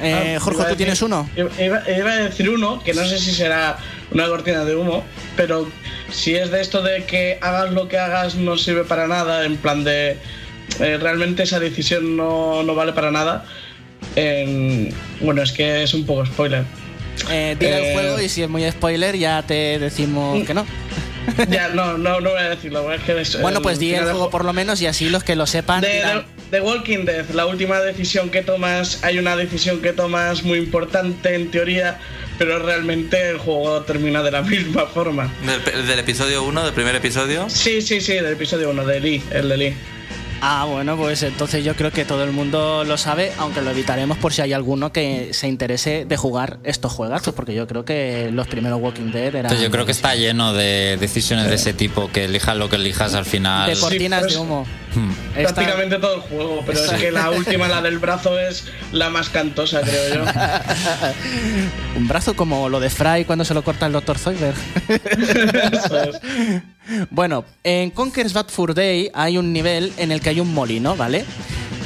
[0.02, 1.28] Eh, Ah, Jorge, ¿tú decir- tienes uno?
[1.36, 3.78] Iba, iba a decir uno, que no sé si será
[4.10, 5.04] una cortina de humo,
[5.36, 5.68] pero
[6.14, 9.56] si es de esto de que hagas lo que hagas no sirve para nada, en
[9.56, 10.16] plan de
[10.80, 13.44] eh, realmente esa decisión no, no vale para nada.
[15.20, 16.64] bueno, es que es un poco spoiler.
[17.30, 20.66] Eh, el Eh, juego y si es muy spoiler ya te decimos que no.
[21.48, 22.92] ya, no, no, no voy a decirlo.
[22.92, 25.36] Es que es, Bueno, pues di el juego por lo menos y así los que
[25.36, 29.34] lo sepan De, dirán, de- de Walking Dead, la última decisión que tomas, hay una
[29.36, 31.98] decisión que tomas muy importante en teoría,
[32.38, 35.32] pero realmente el juego termina de la misma forma.
[35.44, 37.48] Del, del episodio 1, del primer episodio.
[37.48, 39.76] Sí, sí, sí, del episodio 1, de Lee, el de Lee.
[40.46, 44.18] Ah, bueno, pues entonces yo creo que todo el mundo lo sabe, aunque lo evitaremos
[44.18, 48.28] por si hay alguno que se interese de jugar estos juegazos, porque yo creo que
[48.30, 49.46] los primeros Walking Dead eran...
[49.46, 52.76] Entonces yo creo que está lleno de decisiones de ese tipo, que elijas lo que
[52.76, 53.70] elijas al final.
[53.70, 54.66] De cortinas pues, de humo.
[54.94, 55.12] Hmm.
[55.34, 59.08] Esta- Prácticamente todo el juego, pero es que la última, la del brazo, es la
[59.08, 60.24] más cantosa, creo yo.
[61.96, 64.18] Un brazo como lo de Fry cuando se lo corta el Dr.
[64.18, 64.56] Zoidberg.
[65.72, 66.20] Eso es.
[67.10, 70.96] Bueno, en Conker's Bad Fur Day hay un nivel en el que hay un molino,
[70.96, 71.24] ¿vale?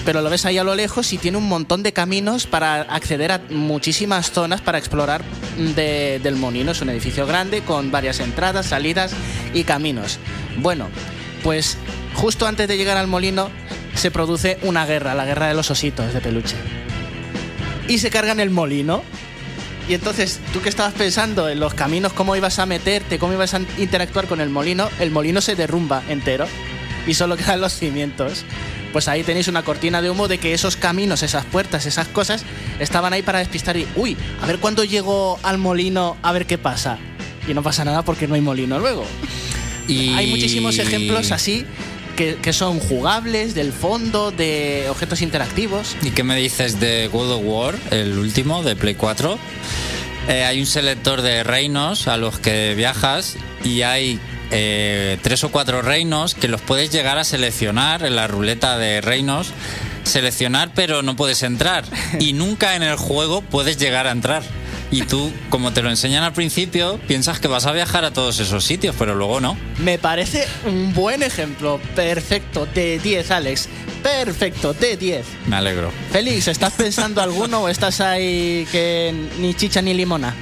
[0.04, 3.30] Pero lo ves ahí a lo lejos y tiene un montón de caminos para acceder
[3.30, 5.22] a muchísimas zonas para explorar
[5.76, 6.72] de- del molino.
[6.72, 9.12] Es un edificio grande con varias entradas, salidas
[9.52, 10.18] y caminos.
[10.56, 10.88] Bueno,
[11.42, 11.76] pues
[12.14, 13.50] justo antes de llegar al molino
[13.94, 16.56] se produce una guerra, la guerra de los ositos de peluche.
[17.86, 19.02] Y se cargan el molino.
[19.88, 23.54] Y entonces, tú que estabas pensando en los caminos, cómo ibas a meterte, cómo ibas
[23.54, 26.46] a interactuar con el molino, el molino se derrumba entero
[27.06, 28.44] y solo quedan los cimientos.
[28.92, 32.44] Pues ahí tenéis una cortina de humo de que esos caminos, esas puertas, esas cosas
[32.78, 36.58] estaban ahí para despistar y, uy, a ver cuándo llego al molino a ver qué
[36.58, 36.98] pasa.
[37.46, 39.04] Y no pasa nada porque no hay molino luego.
[39.86, 41.64] Y Hay muchísimos ejemplos así
[42.18, 45.96] que, que son jugables, del fondo, de objetos interactivos.
[46.02, 49.38] ¿Y qué me dices de World of War, el último, de Play 4?
[50.26, 54.18] Eh, hay un selector de reinos a los que viajas y hay
[54.50, 59.00] eh, tres o cuatro reinos que los puedes llegar a seleccionar en la ruleta de
[59.00, 59.52] reinos.
[60.02, 61.84] Seleccionar, pero no puedes entrar.
[62.18, 64.42] Y nunca en el juego puedes llegar a entrar.
[64.90, 68.40] Y tú, como te lo enseñan al principio, piensas que vas a viajar a todos
[68.40, 69.56] esos sitios, pero luego no.
[69.78, 71.78] Me parece un buen ejemplo.
[71.94, 73.68] Perfecto, de 10, Alex.
[74.02, 75.26] Perfecto, de 10.
[75.46, 75.92] Me alegro.
[76.10, 80.34] Félix, ¿estás pensando alguno o estás ahí que ni chicha ni limona?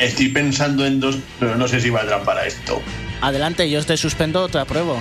[0.00, 2.82] Estoy pensando en dos, pero no sé si valdrán para esto.
[3.20, 5.00] Adelante, yo te suspendo, te apruebo.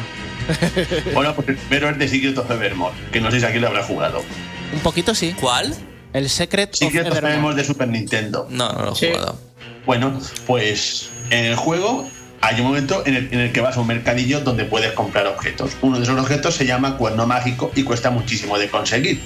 [1.13, 3.67] Bueno, pues el primero es de Secret of Evermore, que no sé si aquí lo
[3.67, 4.23] habrá jugado.
[4.71, 5.35] Un poquito sí.
[5.39, 5.75] ¿Cuál?
[6.15, 7.55] El Secret of Secret of Evermore.
[7.55, 8.47] De Super Nintendo.
[8.49, 9.07] No, no lo he Sí.
[9.11, 9.37] jugado.
[9.85, 12.07] Bueno, pues en el juego
[12.41, 15.27] hay un momento en el, en el que vas a un mercadillo donde puedes comprar
[15.27, 15.71] objetos.
[15.81, 19.19] Uno de esos objetos se llama cuerno mágico y cuesta muchísimo de conseguir.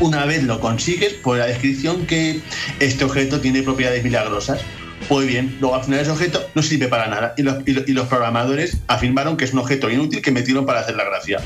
[0.00, 2.40] Una vez lo consigues, por la descripción que
[2.80, 4.60] este objeto tiene propiedades milagrosas.
[5.08, 7.86] Pues bien, luego al final ese objeto no sirve para nada y los, y los-
[7.88, 11.38] y los programadores afirmaron que es un objeto inútil que metieron para hacer la gracia.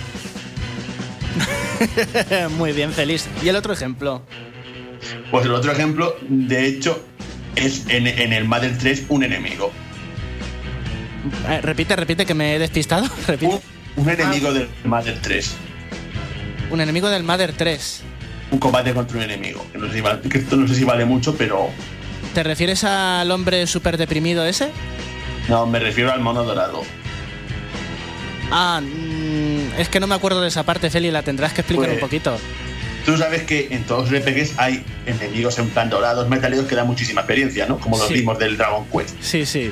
[2.57, 3.27] Muy bien, feliz.
[3.43, 4.23] ¿Y el otro ejemplo?
[5.31, 7.05] Pues el otro ejemplo, de hecho,
[7.57, 9.73] es en, en el Mother 3 un enemigo.
[11.49, 13.07] Eh, repite, repite, que me he despistado.
[13.27, 13.55] Repite.
[13.97, 15.55] Un, un enemigo del Mother 3.
[16.71, 18.03] Un enemigo del Mother 3.
[18.53, 19.65] Un combate contra un enemigo.
[19.73, 21.69] Que no sé si vale, que esto no sé si vale mucho, pero
[22.35, 24.71] ¿Te refieres al hombre súper deprimido ese?
[25.49, 26.83] no, me refiero al mono dorado.
[28.53, 31.87] Ah, mm, es que no me acuerdo de esa parte, Feli, la tendrás que explicar
[31.87, 32.39] Pues- un poquito.
[33.05, 36.87] Tú sabes que en todos los RPGs hay enemigos en plan dorados, metálicos que dan
[36.87, 37.79] muchísima experiencia, ¿no?
[37.79, 38.15] Como los Sí.
[38.15, 39.15] vimos del Dragon Quest.
[39.21, 39.71] Sí, sí.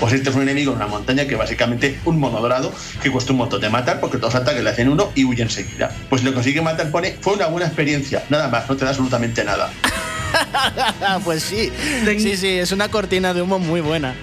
[0.00, 3.10] Pues este es un enemigo en una montaña que básicamente es un mono dorado que
[3.12, 5.94] cuesta un montón de matar porque todos los ataques le hacen uno y huye enseguida.
[6.10, 8.90] Pues si lo consigue matar, pone, fue una buena experiencia, nada más, no te da
[8.90, 9.70] absolutamente nada.
[11.24, 11.70] Pues sí.
[12.18, 14.14] Sí, sí, es una cortina de humo muy buena.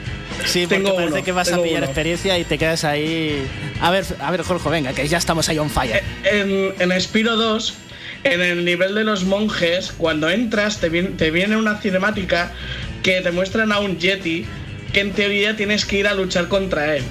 [0.45, 1.85] Sí, porque Tengo parece uno, que vas a tengo pillar uno.
[1.85, 3.45] experiencia y te quedas ahí.
[3.79, 6.03] A ver, a ver, Jorge, venga, que ya estamos ahí on fire.
[6.23, 7.73] En, en Spiro 2,
[8.23, 12.51] en el nivel de los monjes, cuando entras te viene, te viene una cinemática
[13.03, 14.45] que te muestran a un Yeti
[14.93, 17.03] que en teoría tienes que ir a luchar contra él.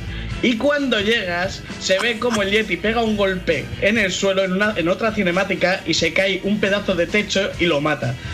[0.43, 4.53] Y cuando llegas, se ve como el Yeti pega un golpe en el suelo en,
[4.53, 8.15] una, en otra cinemática y se cae un pedazo de techo y lo mata.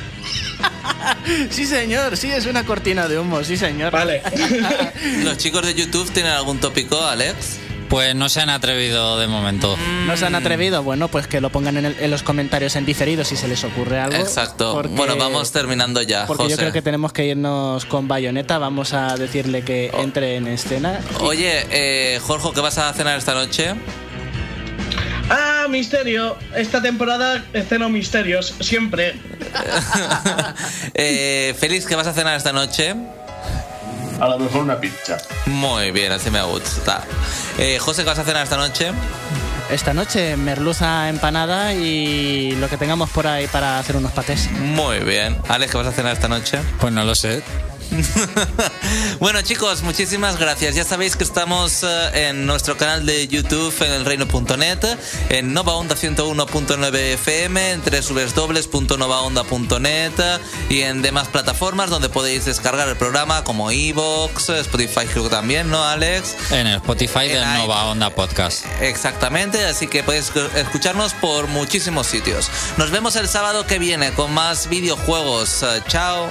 [1.50, 3.92] Sí, señor, sí, es una cortina de humo, sí, señor.
[3.92, 4.22] Vale.
[5.24, 7.58] ¿Los chicos de YouTube tienen algún tópico, Alex?
[7.89, 9.76] Pues no se han atrevido de momento.
[10.07, 10.82] ¿No se han atrevido?
[10.82, 13.62] Bueno, pues que lo pongan en, el- en los comentarios en diferido si se les
[13.64, 14.16] ocurre algo.
[14.16, 14.72] Exacto.
[14.74, 16.55] porque- Bueno, vamos terminando ya, Porque José.
[16.55, 18.59] yo creo que tenemos que irnos con Bayonetta.
[18.59, 20.01] Vamos a decirle que Oh.
[20.03, 21.01] entre en escena.
[21.20, 23.74] Oye, eh, Jorge, ¿qué vas a cenar esta noche?
[25.30, 26.37] ah, misterio.
[26.55, 29.14] Esta temporada ceno misterios, siempre.
[30.95, 32.95] eh, Félix, ¿qué vas a cenar esta noche?
[34.20, 35.18] A lo mejor una pizza.
[35.46, 37.02] Muy bien, así me gusta.
[37.58, 38.92] Eh, José, ¿qué vas a cenar esta noche?
[39.70, 44.50] Esta noche, merluza empanada y lo que tengamos por ahí para hacer unos patés.
[44.52, 45.36] Muy bien.
[45.48, 46.60] Alex, ¿qué vas a cenar esta noche?
[46.80, 47.42] Pues no lo sé.
[49.20, 50.74] bueno chicos, muchísimas gracias.
[50.74, 54.78] Ya sabéis que estamos eh, en nuestro canal de YouTube en elreino.net,
[55.28, 60.12] en Nova Onda 101.9 FM, en www.novaonda.net
[60.68, 65.84] y en demás plataformas donde podéis descargar el programa como Evox, Spotify creo también, ¿no
[65.84, 66.36] Alex?
[66.51, 68.64] En el Spotify i- Nova Onda Podcast.
[68.80, 72.51] Exactamente, así que podéis escucharnos por muchísimos sitios.
[72.76, 75.62] Nos vemos el sábado que viene con más videojuegos.
[75.62, 76.30] Eh, Chao.